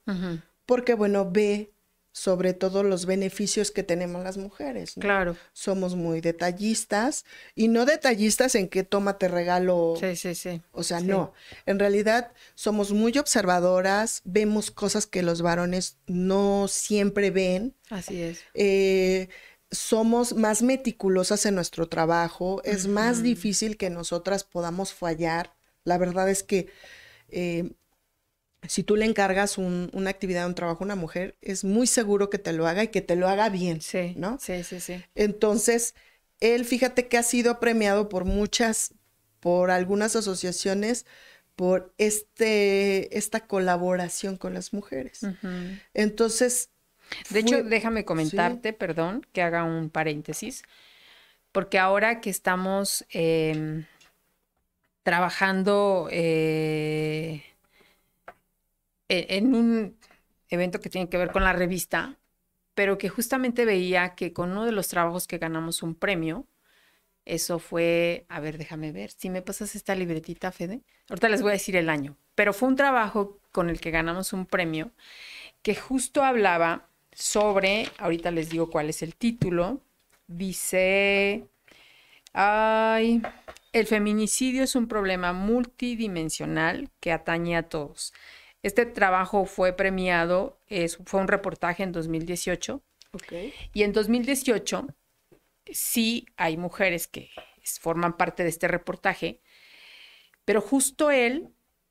[0.65, 1.74] porque bueno, ve
[2.13, 4.93] sobre todo los beneficios que tenemos las mujeres.
[5.00, 5.36] Claro.
[5.52, 9.96] Somos muy detallistas y no detallistas en que tómate regalo.
[10.00, 10.62] Sí, sí, sí.
[10.72, 11.34] O sea, no.
[11.65, 17.76] En realidad somos muy observadoras, vemos cosas que los varones no siempre ven.
[17.89, 18.41] Así es.
[18.54, 19.30] Eh,
[19.74, 25.56] somos más meticulosas en nuestro trabajo, es más difícil que nosotras podamos fallar.
[25.84, 26.70] La verdad es que
[27.30, 27.72] eh,
[28.68, 32.38] si tú le encargas una actividad, un trabajo a una mujer, es muy seguro que
[32.38, 34.38] te lo haga y que te lo haga bien, sí, ¿no?
[34.40, 35.04] Sí, sí, sí.
[35.16, 35.96] Entonces,
[36.40, 38.94] él, fíjate que ha sido premiado por muchas,
[39.40, 41.06] por algunas asociaciones,
[41.56, 45.22] por este, esta colaboración con las mujeres.
[45.94, 46.70] Entonces...
[47.30, 50.63] De hecho, déjame comentarte, perdón, que haga un paréntesis,
[51.52, 53.86] porque ahora que estamos em,
[55.04, 56.08] trabajando...
[56.12, 57.43] Eh,
[59.10, 59.97] e, en un
[60.49, 62.17] evento que tiene que ver con la revista,
[62.73, 66.47] pero que justamente veía que con uno de los trabajos que ganamos un premio,
[67.26, 71.52] eso fue, a ver, déjame ver, si me pasas esta libretita, Fede, ahorita les voy
[71.52, 74.91] a decir el año, pero fue un trabajo con el que ganamos un premio
[75.62, 79.82] que justo hablaba sobre, ahorita les digo cuál es el título,
[80.28, 81.45] dice,
[82.34, 83.21] ay,
[83.71, 88.13] el feminicidio es un problema multidimensional que atañe a todos.
[88.62, 90.60] Este trabajo fue premiado,
[91.06, 92.82] fue un reportaje en 2018.
[93.73, 94.88] Y en 2018
[95.71, 97.30] sí hay mujeres que
[97.80, 99.41] forman parte de este reportaje,
[100.45, 101.49] pero justo él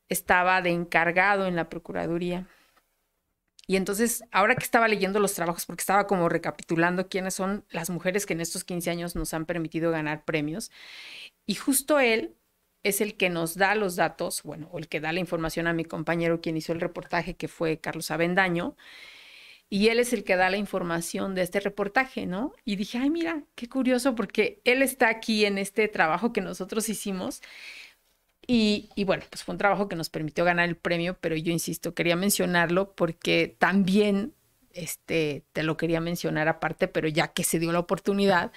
[0.09, 2.47] estaba de encargado en la Procuraduría.
[3.67, 7.91] Y entonces, ahora que estaba leyendo los trabajos, porque estaba como recapitulando quiénes son las
[7.91, 10.71] mujeres que en estos 15 años nos han permitido ganar premios,
[11.47, 12.37] y justo él
[12.83, 15.73] es el que nos da los datos, bueno, o el que da la información a
[15.73, 18.77] mi compañero quien hizo el reportaje, que fue Carlos Avendaño,
[19.69, 22.53] y él es el que da la información de este reportaje, ¿no?
[22.65, 26.89] Y dije, ay, mira, qué curioso, porque él está aquí en este trabajo que nosotros
[26.91, 27.41] hicimos.
[28.47, 31.53] Y, y, bueno, pues fue un trabajo que nos permitió ganar el premio, pero yo
[31.53, 34.35] insisto, quería mencionarlo porque también
[34.73, 38.53] este, te lo quería mencionar aparte, pero ya que se dio la oportunidad,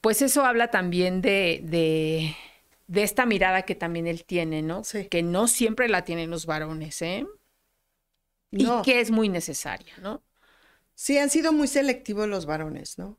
[0.00, 2.36] pues eso habla también de, de,
[2.86, 4.84] de esta mirada que también él tiene, ¿no?
[4.84, 5.06] Sí.
[5.06, 7.26] Que no siempre la tienen los varones, ¿eh?
[8.52, 8.80] No.
[8.80, 10.22] Y que es muy necesaria, ¿no?
[10.94, 13.18] Sí, han sido muy selectivos los varones, ¿no?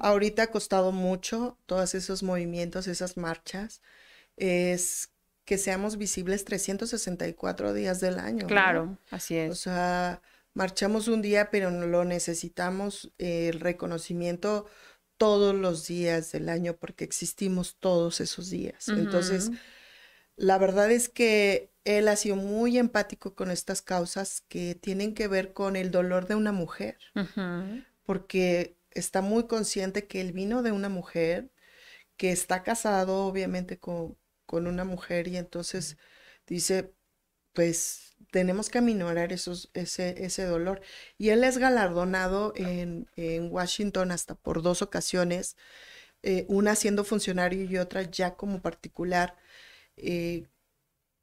[0.00, 3.82] Ahorita ha costado mucho todos esos movimientos, esas marchas,
[4.36, 5.11] es
[5.44, 8.48] que seamos visibles 364 días del año, ¿no?
[8.48, 9.58] Claro, así O es.
[9.58, 10.22] sea,
[10.54, 14.66] marchamos un día, pero lo necesitamos eh, el reconocimiento
[15.16, 18.88] todos los días del año porque existimos todos esos días.
[18.88, 19.50] Entonces,
[20.36, 25.28] la verdad es que él ha sido muy empático con estas causas que tienen que
[25.28, 26.98] ver con el dolor de una mujer,
[28.04, 31.50] porque está muy consciente que él vino de una mujer,
[32.16, 34.18] que está casado obviamente con,
[34.52, 35.96] con una mujer y entonces
[36.46, 36.92] dice,
[37.54, 40.82] pues tenemos que aminorar esos, ese, ese dolor.
[41.18, 45.56] Y él es galardonado en, en Washington hasta por dos ocasiones,
[46.22, 49.36] eh, una siendo funcionario y otra ya como particular,
[49.96, 50.44] eh,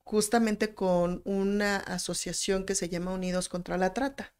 [0.03, 4.33] justamente con una asociación que se llama Unidos contra la Trata,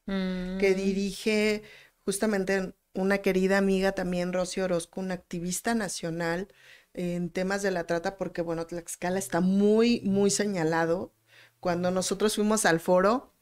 [0.58, 0.76] que Mm.
[0.76, 1.64] dirige
[2.06, 6.48] justamente una querida amiga también, Rosy Orozco, una activista nacional
[6.94, 11.14] en temas de la trata, porque bueno, Tlaxcala está muy, muy señalado.
[11.60, 13.34] Cuando nosotros fuimos al foro,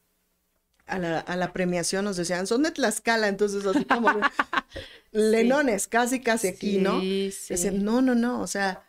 [0.85, 4.09] a la, a la premiación, nos decían, son de Tlaxcala, entonces así como
[5.11, 6.99] lenones, casi, casi aquí, ¿no?
[7.01, 7.53] Sí, sí.
[7.53, 8.83] Decían, no, no, no, o sea,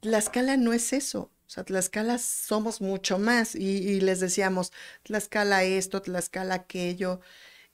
[0.00, 1.32] Tlaxcala no es eso.
[1.48, 3.54] O sea, Tlaxcala somos mucho más.
[3.54, 7.20] Y, y les decíamos, Tlaxcala esto, Tlaxcala aquello.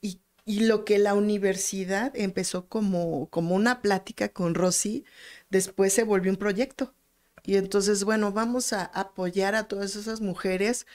[0.00, 5.04] Y, y lo que la universidad empezó como, como una plática con Rosy,
[5.54, 6.94] después se volvió un proyecto.
[7.44, 10.86] Y entonces, bueno, vamos a apoyar a todas esas mujeres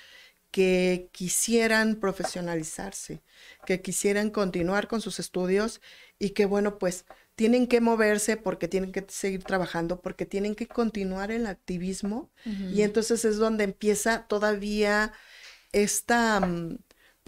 [0.52, 3.24] que quisieran profesionalizarse,
[3.66, 5.82] que quisieran continuar con sus estudios
[6.20, 10.68] y que, bueno, pues tienen que moverse porque tienen que seguir trabajando, porque tienen que
[10.68, 12.32] continuar el activismo.
[12.70, 15.14] Y entonces es donde empieza todavía
[15.72, 16.80] esta, mm,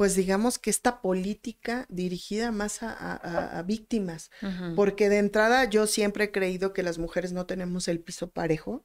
[0.02, 4.32] pues digamos que esta política dirigida más a, a- víctimas,
[4.74, 8.84] porque de entrada yo siempre he creído que las mujeres no tenemos el piso parejo.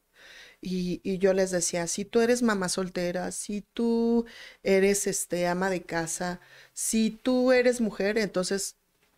[0.60, 4.26] Y, y yo les decía, si tú eres mamá soltera, si tú
[4.62, 6.40] eres este ama de casa,
[6.74, 8.76] si tú eres mujer, entonces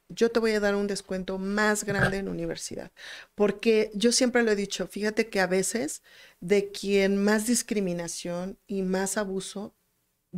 [0.09, 2.93] yo te voy a dar un descuento más grande en universidad.
[3.35, 6.03] Porque yo siempre lo he dicho, fíjate que a veces
[6.41, 9.75] de quien más discriminación y más abuso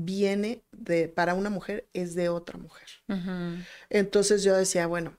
[0.05, 2.89] viene de para una mujer es de otra mujer.
[3.91, 5.17] Entonces yo decía, bueno,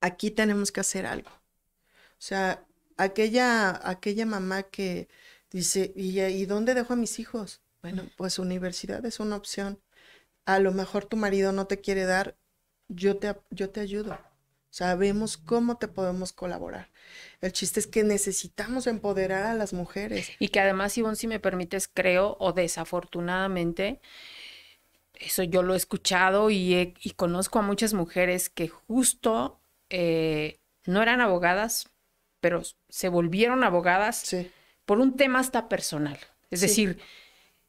[0.00, 1.30] aquí tenemos que hacer algo.
[1.30, 2.64] O sea,
[2.96, 5.08] aquella, aquella mamá que
[5.50, 7.62] dice, ¿y, ¿y dónde dejo a mis hijos?
[7.82, 9.80] Bueno, pues universidad es una opción.
[10.46, 12.36] A lo mejor tu marido no te quiere dar,
[12.88, 14.18] yo te, yo te ayudo.
[14.76, 16.90] Sabemos cómo te podemos colaborar.
[17.40, 20.30] El chiste es que necesitamos empoderar a las mujeres.
[20.38, 24.02] Y que además, Ivonne, si me permites, creo, o desafortunadamente,
[25.14, 30.60] eso yo lo he escuchado y, he- y conozco a muchas mujeres que justo eh,
[30.84, 31.88] no eran abogadas,
[32.40, 32.60] pero
[32.90, 34.50] se volvieron abogadas Sí,
[34.84, 36.18] por un tema hasta personal.
[36.50, 36.66] Es Sí.
[36.66, 37.00] decir,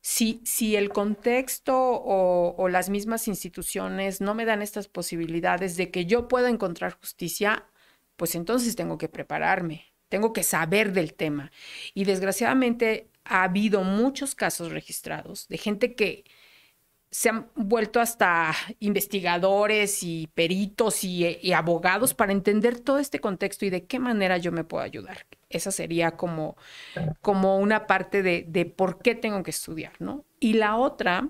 [0.02, 5.92] si, si el contexto o, o las mismas instituciones no me dan estas posibilidades de
[5.92, 7.66] que yo pueda encontrar justicia,
[8.16, 11.52] pues entonces tengo que prepararme, tengo que saber del tema.
[11.94, 16.26] Y desgraciadamente ha habido muchos casos registrados de gente que
[17.10, 23.66] se han vuelto hasta investigadores y peritos y, y abogados para entender todo este contexto
[23.66, 25.26] y de qué manera yo me puedo ayudar.
[25.50, 26.58] Esa sería como,
[27.22, 30.26] como una parte de, de por qué tengo que estudiar, ¿no?
[30.40, 31.30] Y la otra,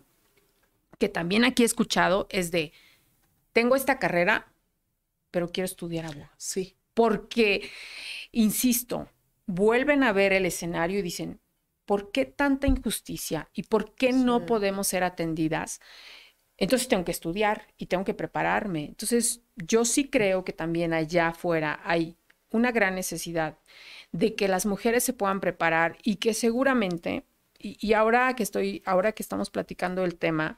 [1.00, 2.74] que también aquí he escuchado, es de,
[3.54, 4.54] tengo esta carrera,
[5.32, 6.32] pero quiero estudiar abogado.
[6.38, 7.70] sí, Porque,
[8.32, 9.10] insisto,
[9.48, 11.40] vuelven a ver el escenario y dicen,
[11.88, 13.50] ¿por qué tanta injusticia?
[13.56, 14.45] ¿Y por qué no Sí.
[14.47, 15.82] podemos ser atendidas?
[16.58, 18.86] Entonces tengo que estudiar y tengo que prepararme.
[18.86, 22.17] Entonces, yo sí creo que también allá afuera hay
[22.52, 23.60] una gran necesidad
[24.12, 27.25] de que las mujeres se puedan preparar y que seguramente,
[27.60, 30.58] y, y ahora que estoy, ahora que estamos platicando del tema,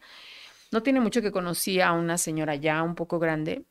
[0.72, 3.66] no tiene mucho que conocí a una señora ya un poco grande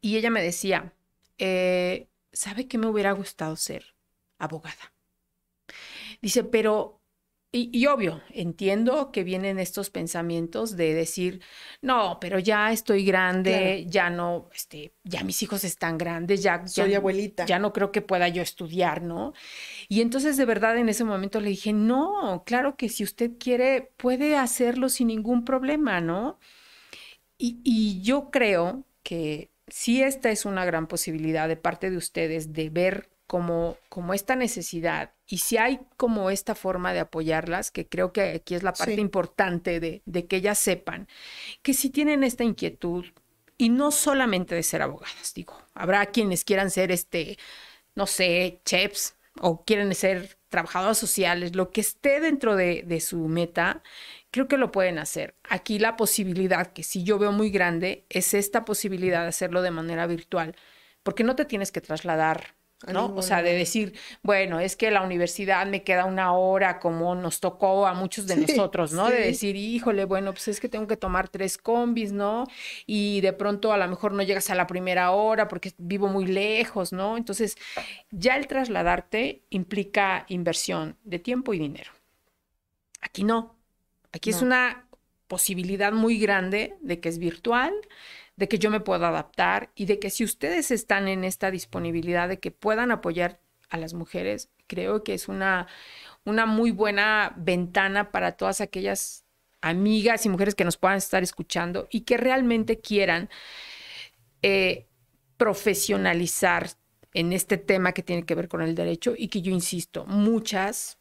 [0.00, 0.92] y ella me decía,
[1.38, 3.94] eh, ¿sabe qué me hubiera gustado ser?
[4.38, 4.92] Abogada.
[6.22, 7.00] Dice, pero,
[7.52, 11.40] y, y obvio, entiendo que vienen estos pensamientos de decir,
[11.80, 16.90] no, pero ya estoy grande, ya no, este, ya mis hijos están grandes, ya, soy
[16.90, 17.46] ya, abuelita.
[17.46, 19.32] ya no creo que pueda yo estudiar, ¿no?
[19.88, 23.92] Y entonces de verdad en ese momento le dije, no, claro que si usted quiere,
[23.96, 26.38] puede hacerlo sin ningún problema, ¿no?
[27.38, 32.52] Y, y yo creo que si esta es una gran posibilidad de parte de ustedes
[32.52, 37.88] de ver como, como esta necesidad y si hay como esta forma de apoyarlas, que
[37.88, 41.08] creo que aquí es la parte importante de, de que ellas sepan
[41.62, 43.04] que si tienen esta inquietud,
[43.58, 47.38] y no solamente de ser abogadas, digo, habrá quienes quieran ser este,
[47.94, 53.18] no sé, chefs o quieren ser trabajadoras sociales, lo que esté dentro de, de su
[53.28, 53.82] meta,
[54.30, 55.34] creo que lo pueden hacer.
[55.44, 59.70] Aquí la posibilidad, que sí yo veo muy grande, es esta posibilidad de hacerlo de
[59.70, 60.54] manera virtual,
[61.02, 62.55] porque no te tienes que trasladar
[62.86, 63.14] ¿no?
[63.14, 67.40] O sea, de decir, bueno, es que la universidad me queda una hora como nos
[67.40, 69.08] tocó a muchos de nosotros, ¿no?
[69.08, 72.46] De decir, híjole, bueno, pues es que tengo que tomar tres combis, ¿no?
[72.86, 76.26] Y de pronto a lo mejor no llegas a la primera hora porque vivo muy
[76.26, 77.16] lejos, ¿no?
[77.16, 77.56] Entonces,
[78.10, 81.90] ya el trasladarte implica inversión de tiempo y dinero.
[83.00, 83.56] Aquí no.
[84.12, 84.86] Aquí es una
[85.26, 87.72] posibilidad muy grande de que es virtual,
[88.36, 92.28] de que yo me pueda adaptar y de que si ustedes están en esta disponibilidad
[92.28, 95.66] de que puedan apoyar a las mujeres, creo que es una,
[96.24, 99.24] una muy buena ventana para todas aquellas
[99.60, 103.30] amigas y mujeres que nos puedan estar escuchando y que realmente quieran
[104.42, 104.86] eh,
[105.36, 106.70] profesionalizar
[107.14, 110.98] en este tema que tiene que ver con el derecho y que yo insisto, muchas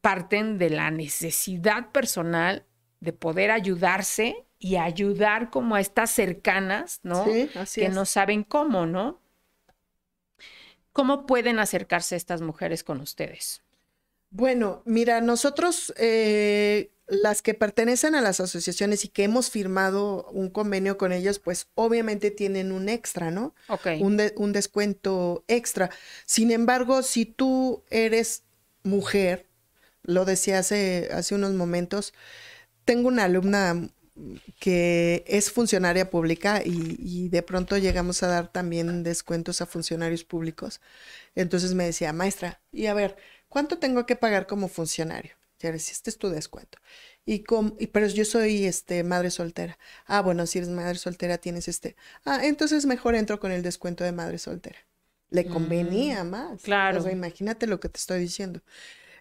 [0.00, 2.66] parten de la necesidad personal
[3.00, 7.24] de poder ayudarse y ayudar como a estas cercanas, ¿no?
[7.24, 9.20] Sí, así que no saben cómo, ¿no?
[10.92, 13.62] ¿Cómo pueden acercarse estas mujeres con ustedes?
[14.30, 20.50] Bueno, mira, nosotros, eh, las que pertenecen a las asociaciones y que hemos firmado un
[20.50, 23.54] convenio con ellos, pues obviamente tienen un extra, ¿no?
[23.68, 23.88] Ok.
[24.00, 25.90] Un, un descuento extra.
[26.26, 28.44] Sin embargo, si tú eres
[28.82, 29.46] mujer,
[30.02, 32.14] lo decía hace, hace unos momentos,
[32.84, 33.88] tengo una alumna
[34.60, 40.80] que es funcionaria pública y, de pronto llegamos a dar también descuentos a funcionarios públicos.
[41.34, 43.16] Entonces me decía, maestra, y a ver,
[43.48, 45.32] ¿cuánto tengo que pagar como funcionario?
[45.58, 46.78] Ya decía, este es tu descuento.
[47.24, 49.78] Y, con, y pero yo soy este madre soltera.
[50.06, 51.96] Ah, bueno, si eres madre soltera tienes este.
[52.24, 54.78] Ah, entonces mejor entro con el descuento de madre soltera.
[55.30, 56.62] Le convenía mm, más.
[56.62, 57.00] Claro.
[57.00, 58.60] O sea, imagínate lo que te estoy diciendo.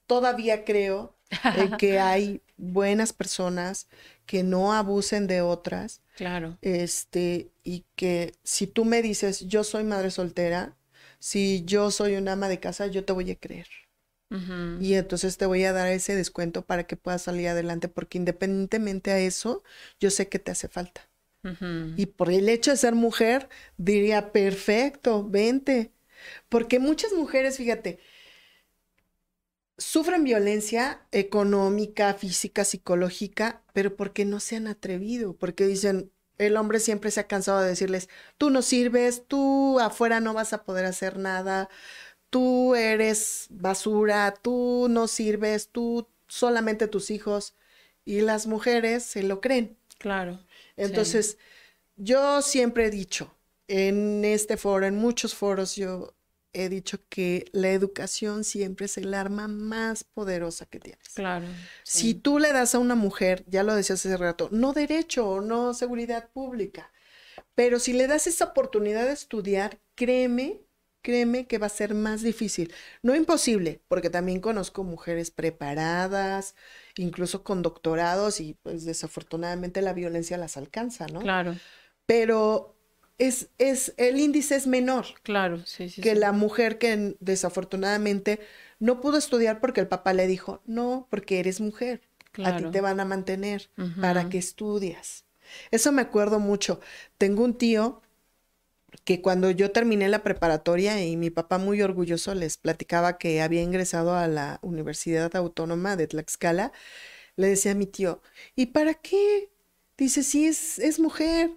[0.07, 1.15] todavía creo
[1.79, 3.87] que hay buenas personas
[4.25, 6.01] que no abusen de otras.
[6.15, 6.57] Claro.
[6.61, 10.75] Este, y que si tú me dices, yo soy madre soltera,
[11.19, 13.67] si yo soy una ama de casa, yo te voy a creer.
[14.81, 19.11] Y entonces te voy a dar ese descuento para que puedas salir adelante, porque independientemente
[19.11, 19.63] a eso,
[20.01, 21.09] yo sé que te hace falta.
[21.95, 23.47] Y por el hecho de ser mujer,
[23.77, 25.93] diría, perfecto, vente.
[26.49, 27.99] Porque muchas mujeres, fíjate,
[29.77, 36.79] sufren violencia económica, física, psicológica, pero porque no se han atrevido, porque dicen, el hombre
[36.79, 40.85] siempre se ha cansado de decirles, tú no sirves, tú afuera no vas a poder
[40.85, 41.69] hacer nada,
[42.29, 47.55] tú eres basura, tú no sirves, tú solamente tus hijos.
[48.05, 49.77] Y las mujeres se lo creen.
[49.97, 50.39] Claro.
[50.77, 51.37] Entonces,
[51.97, 53.33] yo siempre he dicho,
[53.67, 56.13] en este foro, en muchos foros, yo
[56.53, 61.09] he dicho que la educación siempre es el arma más poderosa que tienes.
[61.13, 61.45] Claro.
[61.83, 65.41] Si tú le das a una mujer, ya lo decías hace rato, no derecho, o
[65.41, 66.91] no seguridad pública,
[67.55, 70.61] pero si le das esa oportunidad de estudiar, créeme,
[71.01, 72.73] créeme que va a ser más difícil.
[73.01, 76.55] No imposible, porque también conozco mujeres preparadas,
[76.97, 81.21] incluso con doctorados y pues desafortunadamente la violencia las alcanza, ¿no?
[81.21, 81.55] Claro.
[82.05, 82.76] Pero
[83.17, 85.05] es, es, el índice es menor.
[85.23, 86.01] Claro, sí, sí.
[86.01, 88.39] Que la mujer que desafortunadamente
[88.79, 92.01] no pudo estudiar porque el papá le dijo, no, porque eres mujer.
[92.43, 95.25] A ti te van a mantener para que estudias.
[95.71, 96.79] Eso me acuerdo mucho.
[97.17, 98.01] Tengo un tío
[99.03, 103.61] que cuando yo terminé la preparatoria y mi papá muy orgulloso les platicaba que había
[103.61, 106.71] ingresado a la Universidad Autónoma de Tlaxcala,
[107.35, 108.21] le decía a mi tío,
[108.55, 109.49] ¿y para qué?
[109.97, 111.51] Dice, sí, es, es mujer,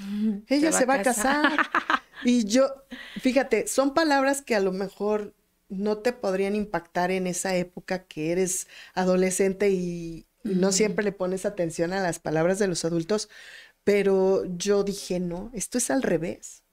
[0.48, 1.52] ella se va, a casar.
[2.24, 2.72] y yo,
[3.20, 5.34] fíjate, son palabras que a lo mejor
[5.68, 11.44] no te podrían impactar en esa época que eres adolescente y, no siempre le pones
[11.44, 13.28] atención a las palabras de los adultos,
[13.84, 16.64] Pero yo dije, no, esto es al revés,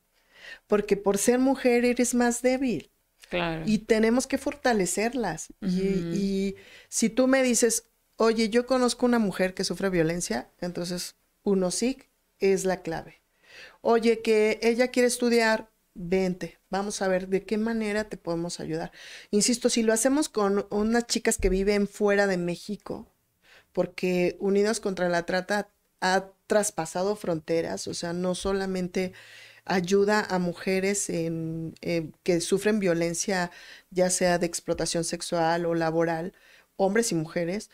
[0.67, 2.91] porque por ser mujer eres más débil.
[3.29, 3.63] Claro.
[3.65, 5.49] Y tenemos que fortalecerlas.
[5.61, 6.55] y, y
[6.87, 11.97] si tú me dices, oye, yo conozco una mujer que sufre violencia, entonces uno sí
[12.39, 13.21] es la clave.
[13.81, 18.91] Oye, que ella quiere estudiar, vente, vamos a ver de qué manera te podemos ayudar.
[19.31, 23.07] Insisto, si lo hacemos con unas chicas que viven fuera de México,
[23.73, 25.69] porque Unidos contra la Trata
[26.01, 29.13] ha traspasado fronteras, o sea, no solamente
[29.65, 33.51] ayuda a mujeres eh, que sufren violencia,
[33.91, 36.33] ya sea de explotación sexual o laboral,
[36.77, 37.69] hombres y mujeres,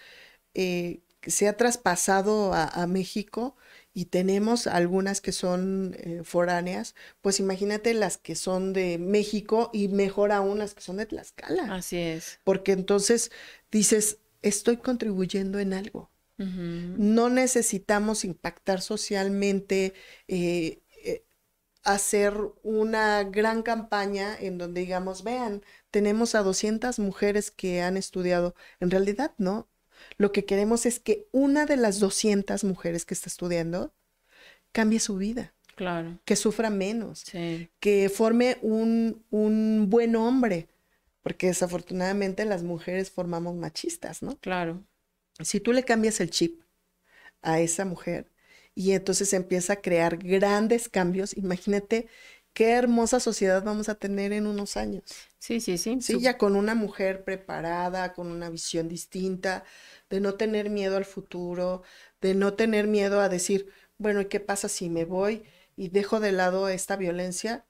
[0.53, 3.55] eh, se ha traspasado a, México
[3.93, 9.87] y tenemos algunas que son eh, foráneas, pues imagínate las que son de México y
[9.87, 11.75] mejor aún las que son de Tlaxcala.
[11.75, 12.39] Así es.
[12.43, 13.31] Porque entonces
[13.71, 16.09] dices, estoy contribuyendo en algo.
[16.35, 19.93] No necesitamos impactar socialmente,
[20.27, 21.23] eh, eh,
[21.83, 22.33] hacer
[22.63, 28.55] una gran campaña en donde digamos, vean, tenemos a 200 mujeres que han estudiado.
[28.81, 29.69] En realidad, no.
[30.17, 33.93] Lo que queremos es que una de las 200 mujeres que está estudiando
[34.71, 35.53] cambie su vida.
[35.75, 36.19] Claro.
[36.25, 37.25] Que sufra menos.
[37.79, 40.67] Que forme un, un buen hombre.
[41.21, 44.37] Porque desafortunadamente las mujeres formamos machistas, ¿no?
[44.39, 44.83] Claro.
[45.39, 46.61] Si tú le cambias el chip
[47.41, 48.29] a esa mujer
[48.75, 52.07] y entonces empieza a crear grandes cambios, imagínate
[52.53, 55.03] qué hermosa sociedad vamos a tener en unos años.
[55.39, 55.97] Sí, sí, sí.
[56.01, 59.63] Sí, ya con una mujer preparada, con una visión distinta,
[60.09, 61.83] de no tener miedo al futuro,
[62.21, 65.43] de no tener miedo a decir, bueno, ¿y qué pasa si me voy
[65.75, 67.65] y dejo de lado esta violencia?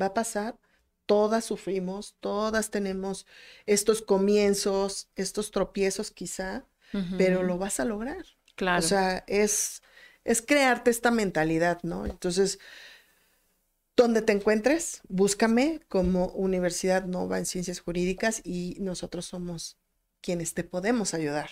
[0.00, 0.58] Va a pasar.
[1.06, 3.26] Todas sufrimos, todas tenemos
[3.64, 6.66] estos comienzos, estos tropiezos quizá,
[7.16, 8.26] pero lo vas a lograr.
[8.56, 8.78] Claro.
[8.80, 9.82] O sea, es,
[10.24, 12.04] es crearte esta mentalidad, ¿no?
[12.04, 12.58] Entonces,
[13.98, 19.76] donde te encuentres, búscame como Universidad Nova en Ciencias Jurídicas y nosotros somos
[20.20, 21.50] quienes te podemos ayudar.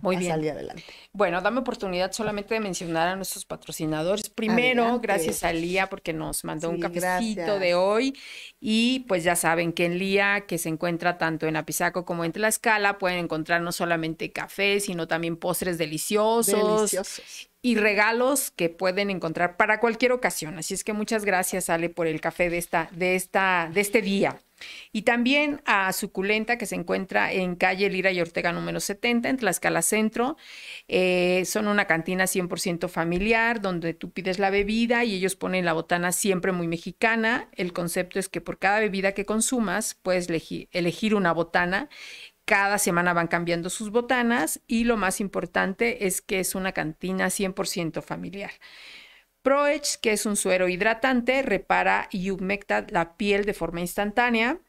[0.00, 0.32] Muy bien.
[0.32, 0.84] Salir adelante.
[1.12, 4.28] Bueno, dame oportunidad solamente de mencionar a nuestros patrocinadores.
[4.30, 8.18] Primero, gracias a Lía porque nos mandó un cafecito de hoy.
[8.60, 12.32] Y pues ya saben que en Lía, que se encuentra tanto en Apizaco como en
[12.32, 16.90] Tlaxcala, pueden encontrar no solamente café, sino también postres deliciosos.
[16.90, 20.58] Deliciosos y regalos que pueden encontrar para cualquier ocasión.
[20.58, 24.02] Así es que muchas gracias, Ale, por el café de esta, de esta, de este
[24.02, 24.36] día.
[24.92, 29.36] Y también a Suculenta, que se encuentra en calle Lira y Ortega número 70, en
[29.38, 30.36] Tlaxcala Centro.
[30.88, 35.72] Eh, son una cantina 100% familiar, donde tú pides la bebida y ellos ponen la
[35.72, 37.48] botana siempre muy mexicana.
[37.56, 41.88] El concepto es que por cada bebida que consumas, puedes elegir, elegir una botana
[42.44, 47.26] cada semana van cambiando sus botanas y lo más importante es que es una cantina
[47.26, 48.50] 100% familiar.
[49.42, 54.60] Proech, que es un suero hidratante, repara y humecta la piel de forma instantánea.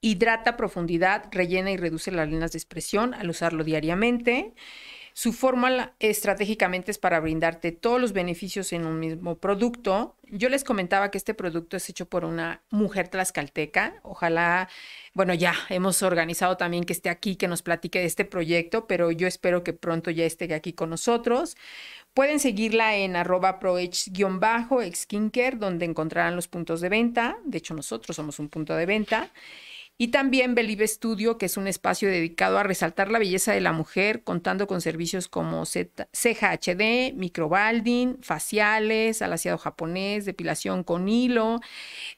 [0.00, 4.54] Hidrata profundidad, rellena y reduce las líneas de expresión al usarlo diariamente.
[5.18, 10.14] Su fórmula estratégicamente es para brindarte todos los beneficios en un mismo producto.
[10.24, 13.98] Yo les comentaba que este producto es hecho por una mujer tlaxcalteca.
[14.02, 14.68] Ojalá,
[15.14, 19.10] bueno, ya hemos organizado también que esté aquí, que nos platique de este proyecto, pero
[19.10, 21.56] yo espero que pronto ya esté aquí con nosotros.
[22.16, 27.36] Pueden seguirla en arroba proh-skincare, donde encontrarán los puntos de venta.
[27.44, 29.30] De hecho, nosotros somos un punto de venta.
[29.98, 33.72] Y también Believe Studio, que es un espacio dedicado a resaltar la belleza de la
[33.72, 41.60] mujer, contando con servicios como ceja HD, microbalding, faciales, alaciado japonés, depilación con hilo,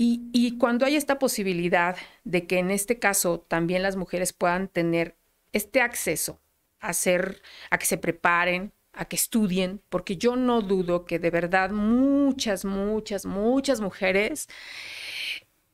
[0.00, 5.16] Y, cuando hay esta posibilidad de que en este caso también las mujeres puedan tener
[5.52, 6.40] este acceso
[6.78, 11.30] a hacer, a que se preparen, a que estudien, porque yo no dudo que de
[11.30, 14.48] verdad muchas, muchas, muchas mujeres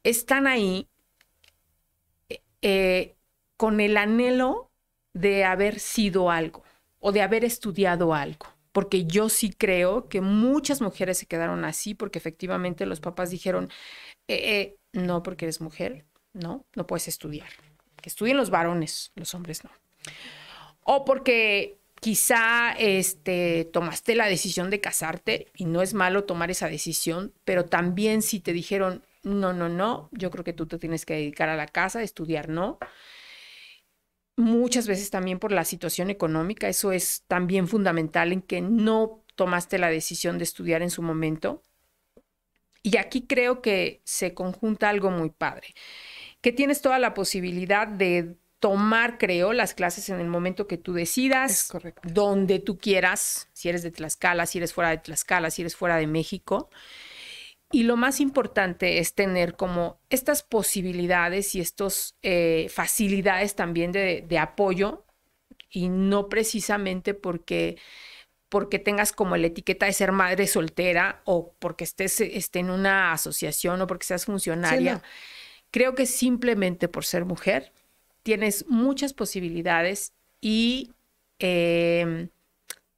[0.04, 0.88] están ahí
[2.62, 3.16] eh,
[3.58, 4.70] con el anhelo
[5.12, 6.62] de haber sido algo
[6.98, 8.46] o de haber estudiado algo.
[8.72, 13.70] Porque yo sí creo que muchas mujeres se quedaron así porque efectivamente los papás dijeron,
[14.28, 17.48] eh, eh, no porque eres mujer, no, no puedes estudiar.
[18.00, 19.70] Que estudien los varones, los hombres no.
[20.82, 26.68] O porque quizá este, tomaste la decisión de casarte y no es malo tomar esa
[26.68, 31.06] decisión, pero también si te dijeron, no, no, no, yo creo que tú te tienes
[31.06, 32.78] que dedicar a la casa, estudiar, no.
[34.36, 39.78] Muchas veces también por la situación económica, eso es también fundamental en que no tomaste
[39.78, 41.62] la decisión de estudiar en su momento.
[42.84, 45.74] Y aquí creo que se conjunta algo muy padre,
[46.42, 50.92] que tienes toda la posibilidad de tomar, creo, las clases en el momento que tú
[50.92, 51.72] decidas,
[52.02, 55.96] donde tú quieras, si eres de Tlaxcala, si eres fuera de Tlaxcala, si eres fuera
[55.96, 56.70] de México.
[57.70, 64.38] Y lo más importante es tener como estas posibilidades y estas eh, facilidades también de,
[64.38, 65.04] apoyo
[65.70, 67.78] y no precisamente porque
[68.54, 73.10] porque tengas como la etiqueta de ser madre soltera o porque estés, esté en una
[73.10, 75.02] asociación o porque seas funcionaria.
[75.72, 77.72] Creo que simplemente por ser mujer
[78.22, 80.92] tienes muchas posibilidades y
[81.40, 82.28] em,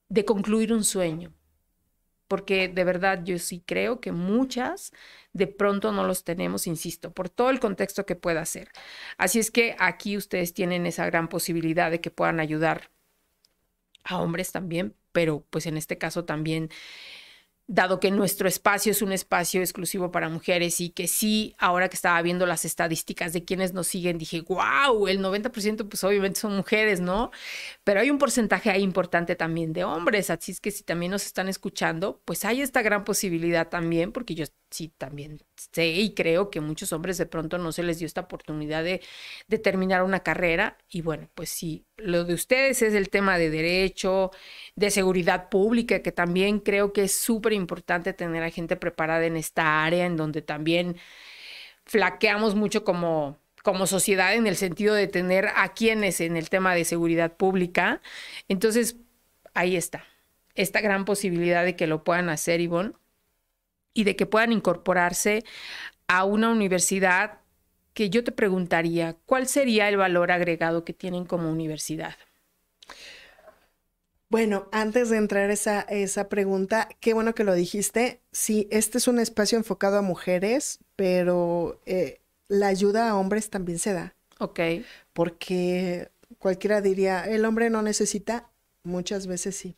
[0.09, 1.33] de concluir un sueño.
[2.27, 4.91] Porque de verdad yo sí creo que muchas
[5.33, 8.69] de pronto no los tenemos, insisto, por todo el contexto que pueda ser.
[9.17, 12.91] Así es que aquí ustedes tienen esa gran posibilidad de que puedan ayudar
[14.03, 16.69] a hombres también, pero pues en este caso también
[17.65, 21.95] dado que nuestro espacio es un espacio exclusivo para mujeres y que sí, ahora que
[21.95, 26.55] estaba viendo las estadísticas de quienes nos siguen, dije, wow, el 90% pues obviamente son
[26.55, 27.31] mujeres, ¿no?
[27.83, 31.25] Pero hay un porcentaje ahí importante también de hombres, así es que si también nos
[31.25, 36.49] están escuchando, pues hay esta gran posibilidad también, porque yo sí también sé y creo
[36.49, 39.01] que muchos hombres de pronto no se les dio esta oportunidad de,
[39.47, 43.49] de terminar una carrera y bueno, pues sí, lo de ustedes es el tema de
[43.49, 44.31] derecho,
[44.75, 49.37] de seguridad pública, que también creo que es súper importante tener a gente preparada en
[49.37, 50.97] esta área, en donde también
[51.85, 56.75] flaqueamos mucho como, como sociedad en el sentido de tener a quienes en el tema
[56.75, 58.01] de seguridad pública.
[58.47, 58.97] Entonces,
[59.53, 60.05] ahí está,
[60.55, 62.93] esta gran posibilidad de que lo puedan hacer, Ivonne,
[63.97, 65.43] y de que puedan incorporarse
[66.07, 67.39] a una universidad
[67.95, 72.15] que yo te preguntaría, ¿cuál sería el valor agregado que tienen como universidad?
[74.29, 78.21] Bueno, antes de entrar esa, esa pregunta, qué bueno que lo dijiste.
[78.31, 83.79] Sí, este es un espacio enfocado a mujeres, pero eh, la ayuda a hombres también
[83.79, 84.13] se da.
[84.37, 84.59] Ok.
[85.13, 88.51] Porque cualquiera diría, el hombre no necesita,
[88.83, 89.75] muchas veces sí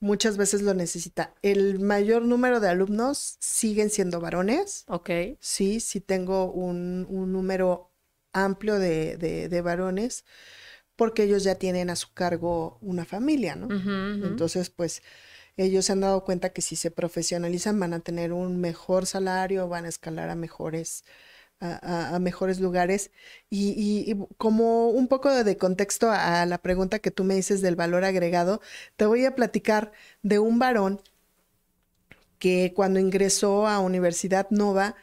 [0.00, 1.34] muchas veces lo necesita.
[1.42, 4.84] El mayor número de alumnos siguen siendo varones.
[4.88, 5.10] Ok.
[5.40, 7.92] Sí, sí tengo un, número
[8.32, 10.24] amplio de, varones
[10.94, 13.68] porque ellos ya tienen a su cargo una familia, ¿no?
[13.70, 15.02] Entonces, pues
[15.56, 19.68] ellos se han dado cuenta que si se profesionalizan van a tener un mejor salario,
[19.68, 21.04] van a escalar a mejores
[21.60, 23.10] a, mejores lugares.
[23.50, 28.04] Y, como un poco de contexto a la pregunta que tú me dices del valor
[28.04, 28.60] agregado,
[28.96, 29.92] te voy a platicar
[30.22, 31.00] de un varón
[32.38, 34.96] que cuando ingresó a Universidad Nova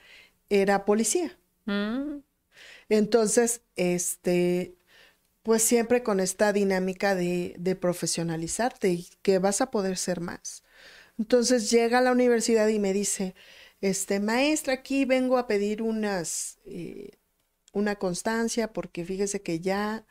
[0.50, 1.38] era policía.
[1.66, 2.20] Mm.
[2.90, 4.76] Entonces, este,
[5.44, 10.64] pues siempre con esta dinámica de, de profesionalizarte y que vas a poder ser más.
[11.18, 13.36] Entonces llega a la universidad y me dice,
[13.84, 17.12] este, maestra, aquí vengo a pedir unas, eh,
[17.74, 20.06] una constancia porque fíjese que ya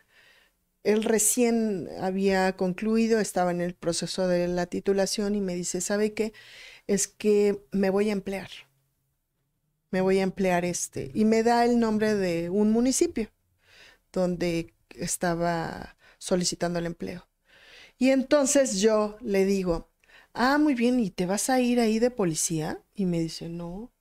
[0.85, 6.13] él recién había concluido, estaba en el proceso de la titulación y me dice, ¿sabe
[6.13, 6.35] qué?
[6.87, 8.51] Es que me voy a emplear.
[9.91, 11.11] Me voy a emplear este.
[11.15, 13.31] Y me da el nombre de un municipio
[14.13, 17.29] donde estaba solicitando el empleo.
[17.99, 19.91] Y entonces yo le digo,
[20.35, 22.83] ah, muy bien, ¿y te vas a ir ahí de policía?
[22.95, 23.93] Y me dice, no,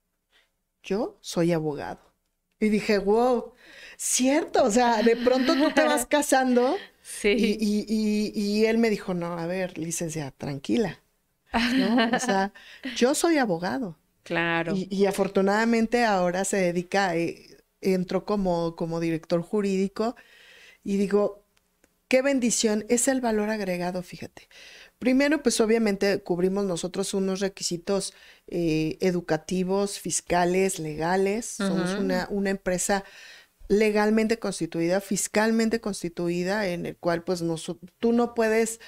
[0.83, 2.13] yo soy abogado.
[2.59, 3.53] Y dije, wow,
[3.97, 6.75] cierto, o sea, de pronto tú te vas casando.
[7.01, 7.57] Sí.
[7.59, 11.01] Y, él me dijo, no, a ver, licencia, tranquila.
[11.53, 12.53] O sea,
[12.95, 13.97] yo soy abogado.
[14.23, 14.73] Claro.
[14.75, 20.15] Y, afortunadamente ahora se dedica, eh, entró como, como director jurídico
[20.83, 21.43] y digo,
[22.07, 24.47] qué bendición, es el valor agregado, fíjate.
[25.01, 28.13] Primero, pues obviamente cubrimos nosotros unos requisitos
[28.45, 31.47] eh, educativos, fiscales, legales.
[31.47, 33.03] Somos una, una, empresa
[33.67, 37.43] legalmente constituida, fiscalmente constituida, en el cual pues
[37.97, 38.79] tú no puedes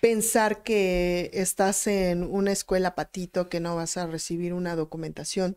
[0.00, 5.56] pensar que estás en una escuela patito, que no vas a recibir una documentación.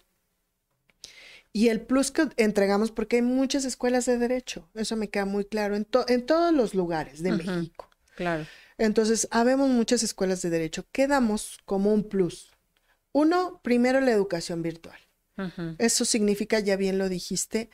[1.52, 5.46] Y el plus que entregamos, porque hay muchas escuelas de derecho, eso me queda muy
[5.46, 7.90] claro, en, en todos los lugares de México.
[8.16, 8.46] Claro.
[8.78, 10.86] Entonces, habemos muchas escuelas de derecho.
[10.92, 12.52] ¿Qué damos como un plus?
[13.12, 15.00] Uno, primero la educación virtual.
[15.80, 17.70] Eso significa, ya bien lo dijiste,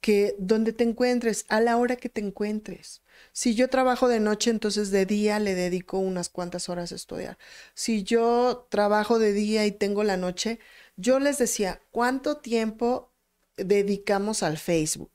[0.00, 3.02] que donde te encuentres, a la hora que te encuentres.
[3.32, 7.38] Si yo trabajo de noche, entonces de día le dedico unas cuantas horas a estudiar.
[7.74, 10.58] Si yo trabajo de día y tengo la noche,
[10.96, 13.12] yo les decía, ¿cuánto tiempo
[13.56, 15.12] dedicamos al Facebook?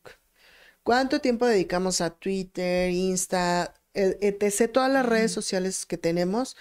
[0.84, 6.56] ¿Cuánto tiempo dedicamos a Twitter, Insta, etc., todas las redes sociales que tenemos,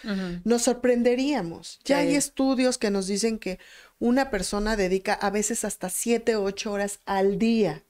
[0.44, 1.80] nos sorprenderíamos.
[1.84, 3.58] Ya hay estudios que nos dicen que
[3.98, 7.84] una persona dedica a veces hasta 7, 8 horas al día,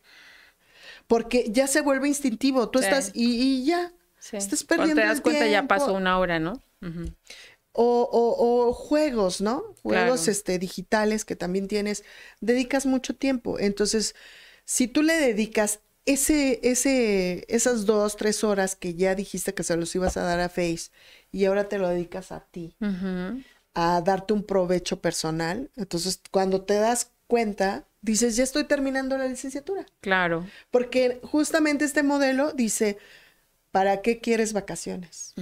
[1.06, 3.92] porque ya se vuelve instintivo, tú estás y, ya,
[4.32, 6.60] estás perdiendo Cuando te das cuenta ya pasó una hora, ¿no?
[7.72, 9.74] o, juegos, ¿no?
[9.82, 12.04] Juegos este, digitales que también tienes,
[12.40, 13.58] dedicas mucho tiempo.
[13.58, 14.14] Entonces,
[14.64, 15.80] si tú le dedicas
[16.12, 20.40] ese, ese, esas dos, tres horas que ya dijiste que se los ibas a dar
[20.40, 20.90] a Face
[21.30, 22.76] y ahora te lo dedicas a ti,
[23.74, 29.26] a darte un provecho personal, entonces cuando te das cuenta, dices, ya estoy terminando la
[29.26, 29.86] licenciatura.
[30.00, 30.46] Claro.
[30.70, 32.98] Porque justamente este modelo dice,
[33.70, 35.34] ¿para qué quieres vacaciones?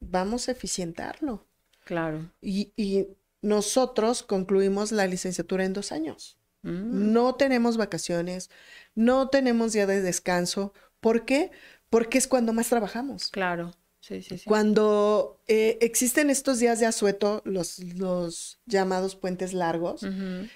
[0.00, 1.46] Vamos a eficientarlo.
[1.84, 2.30] Claro.
[2.40, 3.06] Y, y
[3.42, 6.36] nosotros concluimos la licenciatura en dos años.
[6.64, 7.12] Mm.
[7.12, 8.50] No tenemos vacaciones,
[8.94, 10.72] no tenemos día de descanso.
[11.00, 11.52] ¿Por qué?
[11.90, 13.28] Porque es cuando más trabajamos.
[13.28, 13.72] Claro.
[14.00, 14.44] Sí, sí, sí.
[14.44, 20.06] Cuando eh, existen estos días de asueto, los, los llamados puentes largos,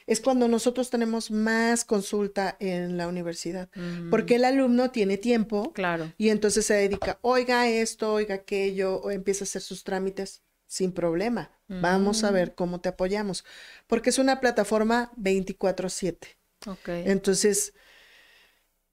[0.06, 4.10] es cuando nosotros tenemos más consulta en la universidad, mm.
[4.10, 6.12] porque el alumno tiene tiempo claro.
[6.18, 10.92] y entonces se dedica, oiga esto, oiga aquello, o empieza a hacer sus trámites sin
[10.92, 11.50] problema.
[11.66, 12.34] Vamos a mm.
[12.34, 13.44] ver cómo te apoyamos,
[13.88, 16.36] porque es una plataforma 24/7.
[16.66, 16.88] Ok.
[16.88, 17.74] Entonces,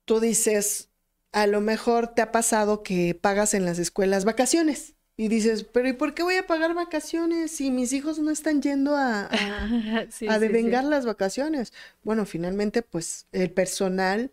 [0.06, 0.90] tú dices,
[1.32, 4.94] a lo mejor te ha pasado que pagas en las escuelas vacaciones.
[5.18, 8.62] Y dices, pero ¿y por qué voy a pagar vacaciones si mis hijos no están
[8.62, 11.72] yendo a, a, devengar las vacaciones?
[12.04, 14.32] Bueno, finalmente, pues el personal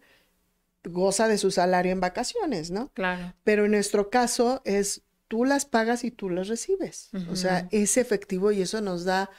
[0.82, 2.88] goza de su salario en vacaciones, ¿no?
[2.95, 3.32] Claro.
[3.45, 5.03] Pero en nuestro caso es
[5.33, 7.09] tú las pagas y tú las recibes.
[7.30, 9.30] O sea, es efectivo y eso nos da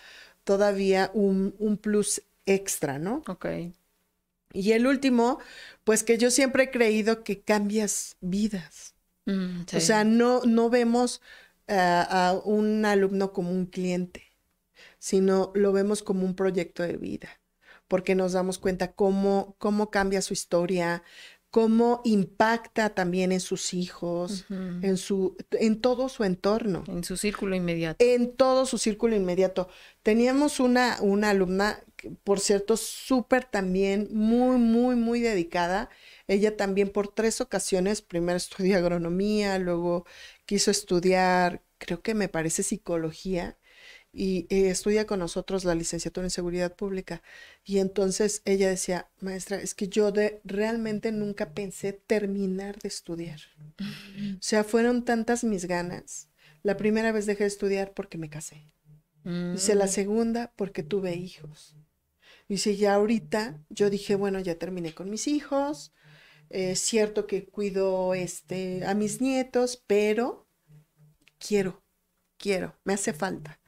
[0.44, 3.22] todavía un, un plus extra, ¿no?
[3.28, 3.46] Ok.
[4.52, 5.38] Y el último,
[5.84, 8.96] pues que yo siempre he creído que cambias vidas.
[9.28, 11.22] Mm, o sea, no, no vemos
[11.68, 14.24] eh, a un alumno como un cliente,
[14.98, 17.30] sino lo vemos como un proyecto de vida,
[17.88, 21.04] porque nos damos cuenta cómo, cómo cambia su historia,
[21.54, 26.84] cómo impacta también en sus hijos, en su, en todo su entorno.
[26.88, 28.04] En su círculo inmediato.
[28.04, 29.70] En todo su círculo inmediato.
[30.02, 31.84] Teníamos una, una alumna,
[32.24, 35.92] por cierto, súper también, muy, muy, muy dedicada.
[36.28, 40.08] Ella también por tres ocasiones, primero estudió agronomía, luego
[40.48, 43.60] quiso estudiar, creo que me parece psicología,
[44.16, 47.24] y eh, estudia con nosotros la licenciatura en seguridad pública.
[47.66, 53.40] Y entonces ella decía, maestra, es que yo de, realmente nunca pensé terminar de estudiar.
[53.80, 56.30] O sea, fueron tantas mis ganas.
[56.62, 58.70] La primera vez dejé de estudiar porque me casé.
[59.24, 59.90] Dice, la mm.
[59.90, 61.76] segunda porque tuve hijos.
[62.48, 65.92] Dice, ya ahorita yo dije, bueno, ya terminé con mis hijos.
[66.50, 70.46] Es cierto que cuido este, a mis nietos, pero
[71.40, 71.82] quiero,
[72.38, 73.60] quiero, me hace falta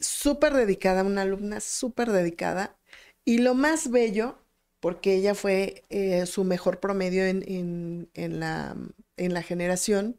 [0.00, 2.78] súper dedicada, una alumna súper dedicada.
[3.24, 4.38] Y lo más bello,
[4.80, 8.76] porque ella fue eh, su mejor promedio en, la,
[9.16, 10.18] en la generación,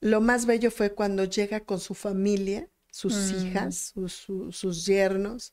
[0.00, 3.46] lo más bello fue cuando llega con su familia, sus mm.
[3.46, 3.94] hijas,
[4.50, 5.52] sus yernos,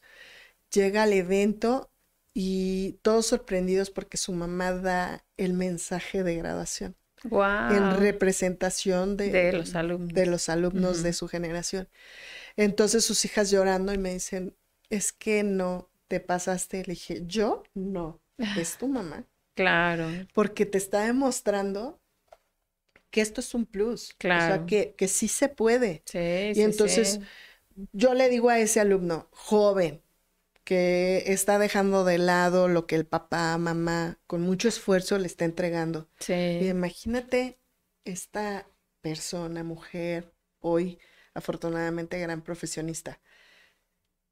[0.72, 1.92] llega al evento
[2.34, 6.96] y todos sorprendidos porque su mamá da el mensaje de graduación.
[7.32, 11.88] En representación de, los alumnos de, los alumnos de su generación.
[12.56, 14.56] Entonces sus hijas llorando y me dicen,
[14.90, 16.84] es que no te pasaste.
[16.86, 18.22] Le dije, yo no,
[18.58, 19.26] es tu mamá.
[19.56, 20.08] Claro.
[20.34, 22.00] Porque te está demostrando
[23.10, 24.14] que esto es un plus.
[24.18, 24.44] Claro.
[24.44, 26.04] O sea, que, que sí se puede.
[26.06, 26.20] Sí,
[26.54, 27.22] y entonces
[27.94, 30.02] yo le digo a ese alumno, joven,
[30.66, 35.46] que está dejando de lado lo que el papá, mamá, con mucho esfuerzo le está
[35.46, 36.10] entregando.
[36.20, 36.34] Sí.
[36.34, 37.60] Y imagínate
[38.04, 38.68] esta
[39.02, 41.00] persona, mujer, hoy
[41.36, 43.22] afortunadamente gran profesionista,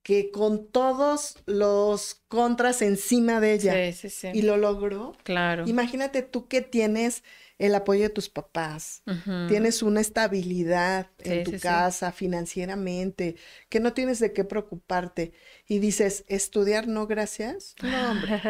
[0.04, 3.74] que con todos los contras encima de ella.
[3.74, 4.28] Sí, sí, sí.
[4.34, 5.14] Y lo logró.
[5.24, 5.66] Claro.
[5.66, 7.24] Imagínate tú que tienes
[7.58, 9.04] el apoyo de tus papás,
[9.48, 11.64] tienes una estabilidad en tu sí, sí.
[11.64, 13.38] casa financieramente,
[13.70, 15.32] que no tienes de qué preocuparte.
[15.68, 17.76] Y dices, estudiar no, gracias.
[17.82, 18.42] No, hombre,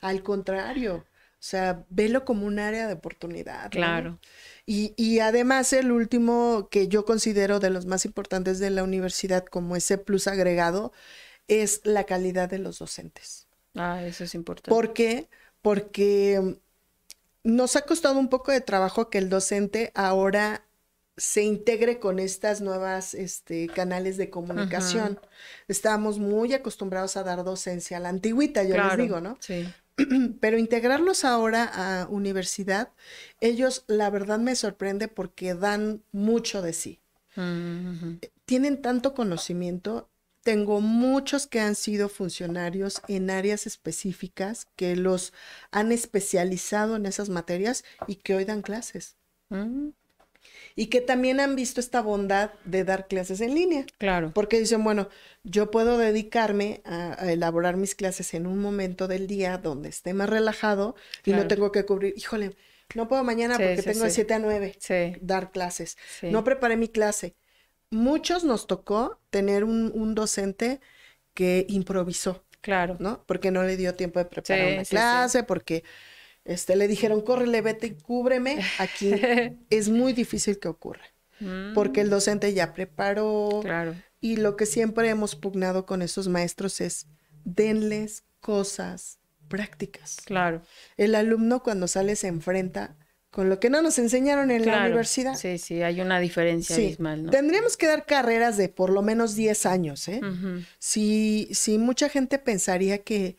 [0.00, 1.04] al contrario.
[1.42, 3.70] O sea, velo como un área de oportunidad.
[3.74, 4.20] ¿no?
[4.64, 9.44] Y, y además el último que yo considero de los más importantes de la universidad
[9.44, 10.92] como ese plus agregado
[11.48, 13.48] es la calidad de los docentes.
[13.74, 14.70] Ah, eso es importante.
[14.70, 15.28] ¿Por qué?
[15.62, 16.58] Porque
[17.44, 20.64] nos ha costado un poco de trabajo que el docente ahora
[21.16, 25.20] se integre con estas nuevas este, canales de comunicación.
[25.68, 29.36] Estábamos muy acostumbrados a dar docencia a la antigüita, yo les digo, ¿no?
[29.40, 29.68] Sí.
[30.40, 31.64] Pero integrarlos ahora
[32.02, 32.90] a universidad,
[33.40, 37.00] ellos la verdad me sorprende porque dan mucho de sí.
[37.36, 38.18] Ujú.
[38.44, 40.08] Tienen tanto conocimiento.
[40.42, 45.32] Tengo muchos que han sido funcionarios en áreas específicas que los
[45.70, 49.16] han especializado en esas materias y que hoy dan clases.
[49.50, 49.90] Mm,
[50.74, 53.84] Y que también han visto esta bondad de dar clases en línea.
[53.98, 54.30] Claro.
[54.34, 55.08] Porque dicen, bueno,
[55.44, 60.14] yo puedo dedicarme a, a elaborar mis clases en un momento del día donde esté
[60.14, 60.94] más relajado
[61.24, 62.56] y no tengo que cubrir, híjole,
[62.94, 64.14] no puedo mañana Sí, porque sí, tengo de sí.
[64.16, 65.16] 7 a 9 Sí.
[65.20, 65.96] dar clases.
[66.22, 67.34] No preparé mi clase.
[67.90, 70.80] Muchos nos tocó tener un, un docente
[71.34, 72.96] que improvisó, Claro.
[73.00, 73.24] ¿no?
[73.26, 75.82] Porque no le dio tiempo de preparar una clase, porque
[76.44, 78.58] este, le dijeron, córrele, vete y cúbreme.
[78.78, 79.12] Aquí
[79.70, 81.04] es muy difícil que ocurra,
[81.40, 83.94] Mm, porque el docente ya preparó, Claro.
[84.20, 87.06] y lo que siempre hemos pugnado con esos maestros es
[87.44, 89.18] denles cosas
[89.48, 90.18] prácticas.
[90.24, 90.62] Claro.
[90.96, 92.96] El alumno cuando sale se enfrenta
[93.30, 95.34] con lo que no nos enseñaron en la universidad.
[95.36, 96.84] Sí, sí, hay una diferencia Sí.
[96.84, 97.30] abismal, ¿no?
[97.30, 100.20] Tendríamos que dar carreras de por lo menos 10 años, ¿eh?
[100.22, 100.62] Ujú.
[100.78, 103.36] Si, si mucha gente pensaría que,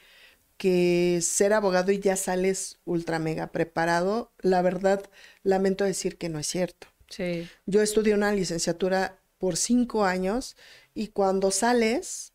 [0.58, 5.04] que ser abogado y ya sales ultra mega preparado, la verdad,
[5.44, 6.88] lamento decir que no es cierto.
[7.10, 7.48] Sí.
[7.66, 10.56] Yo estudié una licenciatura por cinco años
[10.94, 12.34] y cuando sales,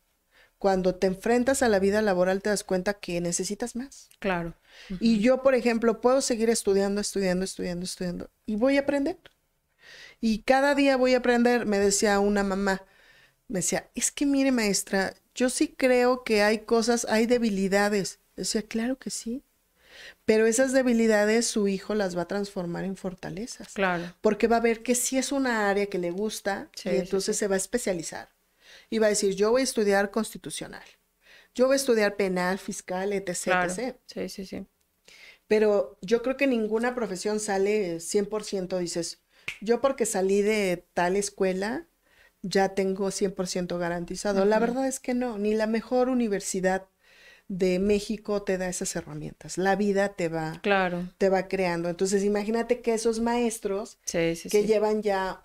[0.59, 4.09] cuando te enfrentas a la vida laboral, te das cuenta que necesitas más.
[4.19, 4.55] Claro.
[5.01, 9.16] Y yo, por ejemplo, puedo seguir estudiando, estudiando, estudiando, estudiando y voy a aprender.
[10.21, 12.83] Y cada día voy a aprender, me decía una mamá,
[13.47, 18.18] me decía, es que mire maestra, yo sí creo que hay cosas, hay debilidades.
[18.34, 19.45] Decía, claro que sí,
[20.24, 23.72] pero esas debilidades su hijo las va a transformar en fortalezas.
[23.72, 24.12] Claro.
[24.20, 26.99] Porque va a ver que sí es una área que le gusta Sí, y sí,
[26.99, 27.41] entonces sí.
[27.41, 28.30] se va a especializar.
[28.91, 30.84] Y va a decir, yo voy a estudiar constitucional,
[31.55, 33.43] yo voy a estudiar penal, fiscal, etc.
[33.45, 33.72] Claro.
[33.72, 33.97] etc.
[34.07, 34.66] Sí, sí, sí.
[35.47, 39.22] Pero yo creo que ninguna profesión sale 100%, dices,
[39.61, 41.86] yo porque salí de tal escuela,
[42.43, 44.45] ya tengo 100% garantizado.
[44.45, 46.89] La verdad es que no, ni la mejor universidad
[47.49, 49.59] de México te da esas herramientas.
[49.59, 51.09] La vida te va, Claro.
[51.18, 51.89] te va creando.
[51.89, 54.66] Entonces, imagínate que esos maestros Sí, sí, que sí.
[54.68, 55.43] llevan ya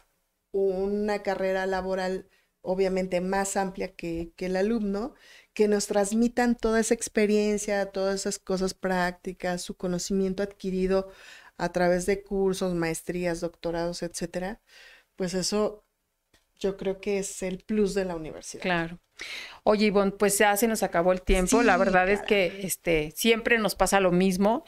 [0.51, 2.29] una carrera laboral
[2.61, 5.15] obviamente más amplia que, que el alumno,
[5.53, 11.09] que nos transmitan toda esa experiencia, todas esas cosas prácticas, su conocimiento adquirido
[11.57, 14.61] a través de cursos, maestrías, doctorados, etcétera,
[15.15, 15.82] pues eso
[16.59, 18.63] yo creo que es el plus de la universidad.
[18.63, 18.99] Claro.
[19.63, 21.61] Oye, Ivonne, pues ya se nos acabó el tiempo.
[21.63, 24.65] La verdad es que este, siempre nos pasa lo mismo.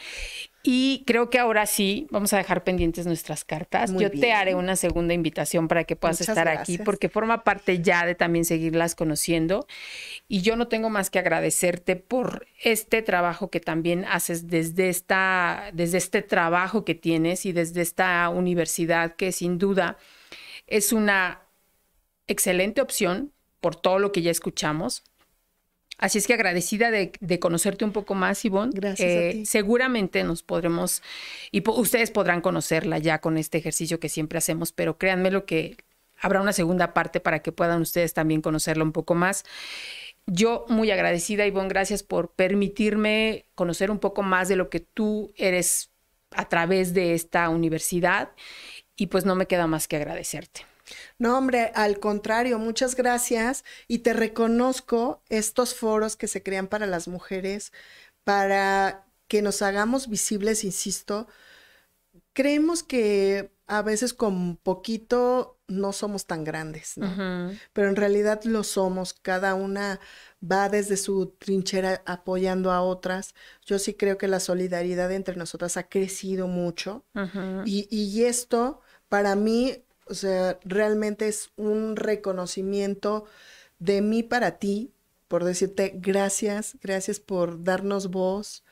[0.63, 3.91] Y creo que ahora sí vamos a dejar pendientes nuestras cartas.
[3.91, 7.43] Muy Yo te haré una segunda invitación para que puedas Muchas estar aquí, porque forma
[7.43, 9.67] parte ya de también seguirlas conociendo.
[10.27, 15.69] Y yo no tengo más que agradecerte por este trabajo que también haces desde esta,
[15.73, 19.97] desde este trabajo que tienes y desde esta universidad que sin duda
[20.67, 21.44] es una
[22.27, 25.03] excelente opción por todo lo que ya escuchamos.
[25.97, 28.71] Así es que agradecida de, de conocerte un poco más, Ivonne.
[28.75, 29.45] Gracias a ti.
[29.45, 31.01] Seguramente nos podremos,
[31.51, 35.45] y po- ustedes podrán conocerla ya con este ejercicio que siempre hacemos, pero créanme lo
[35.45, 35.77] que
[36.19, 39.45] habrá una segunda parte para que puedan ustedes también conocerla un poco más.
[40.27, 45.31] Yo muy agradecida, Ivonne, gracias por permitirme conocer un poco más de lo que tú
[45.37, 45.91] eres
[46.31, 48.31] a través de esta universidad
[48.97, 50.65] y pues no me queda más que agradecerte.
[51.17, 56.85] No, hombre, al contrario, muchas gracias y te reconozco estos foros que se crean para
[56.87, 57.71] las mujeres,
[58.23, 61.27] para que nos hagamos visibles, insisto.
[62.33, 67.21] Creemos que a veces con poquito no somos tan grandes, ¿no?
[67.73, 69.99] Pero en realidad lo somos, cada una
[70.43, 73.33] va desde su trinchera apoyando a otras.
[73.65, 77.05] Yo sí creo que la solidaridad entre nosotras ha crecido mucho.
[77.63, 83.25] Y, y esto, para mí, o sea, realmente es un reconocimiento
[83.79, 84.93] de mí para ti,
[85.27, 88.63] por decirte gracias, gracias por darnos voz,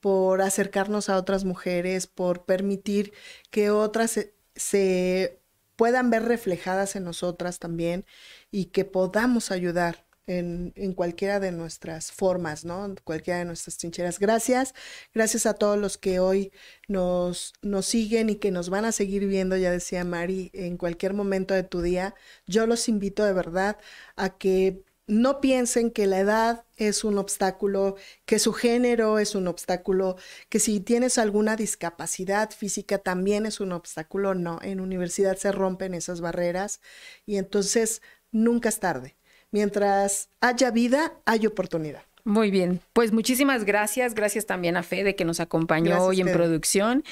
[0.00, 3.12] por acercarnos a otras mujeres, por permitir
[3.50, 4.18] que otras
[4.54, 5.38] se,
[5.76, 8.04] puedan ver reflejadas en nosotras también
[8.50, 12.84] y que podamos ayudar en, cualquiera de nuestras formas, ¿no?
[12.84, 14.18] En cualquiera de nuestras trincheras.
[14.18, 14.74] Gracias,
[15.14, 16.52] gracias a todos los que hoy
[16.88, 21.14] nos, nos siguen y que nos van a seguir viendo, ya decía Mari, en cualquier
[21.14, 22.14] momento de tu día.
[22.46, 23.78] Yo los invito de verdad
[24.16, 29.48] a que no piensen que la edad es un obstáculo, que su género es un
[29.48, 30.16] obstáculo,
[30.48, 34.34] que si tienes alguna discapacidad física también es un obstáculo.
[34.34, 36.80] No, en universidad se rompen esas barreras
[37.26, 39.16] y entonces nunca es tarde.
[39.52, 42.02] Mientras haya vida, hay oportunidad.
[42.24, 44.14] Muy bien, pues muchísimas gracias.
[44.14, 47.04] Gracias también a Fede que nos acompañó hoy en producción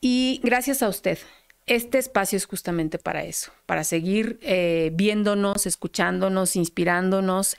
[0.00, 1.18] y gracias a usted.
[1.66, 7.56] Este espacio es justamente para eso, para seguir eh, viéndonos, escuchándonos, inspirándonos.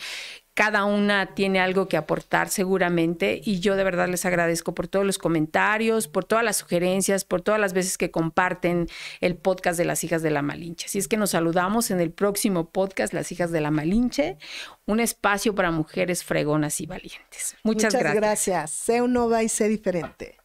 [0.56, 5.06] Cada una tiene algo que aportar seguramente y yo de verdad les agradezco por todos
[5.06, 8.88] los comentarios, por todas las sugerencias, por todas las veces que comparten
[9.20, 10.86] el podcast de las hijas de la Malinche.
[10.86, 14.38] Así es que nos saludamos en el próximo podcast Las hijas de la Malinche,
[14.86, 17.58] un espacio para mujeres fregonas y valientes.
[17.64, 18.16] Muchas, Muchas gracias.
[18.16, 18.72] gracias.
[18.72, 20.38] Sé un nova y sé diferente.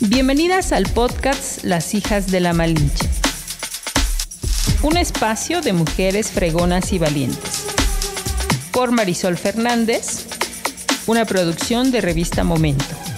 [0.00, 3.19] Bienvenidas al podcast Las hijas de la Malinche.
[4.82, 7.66] Un espacio de mujeres fregonas y valientes.
[8.72, 10.26] Por Marisol Fernández,
[11.06, 13.09] una producción de revista Momento.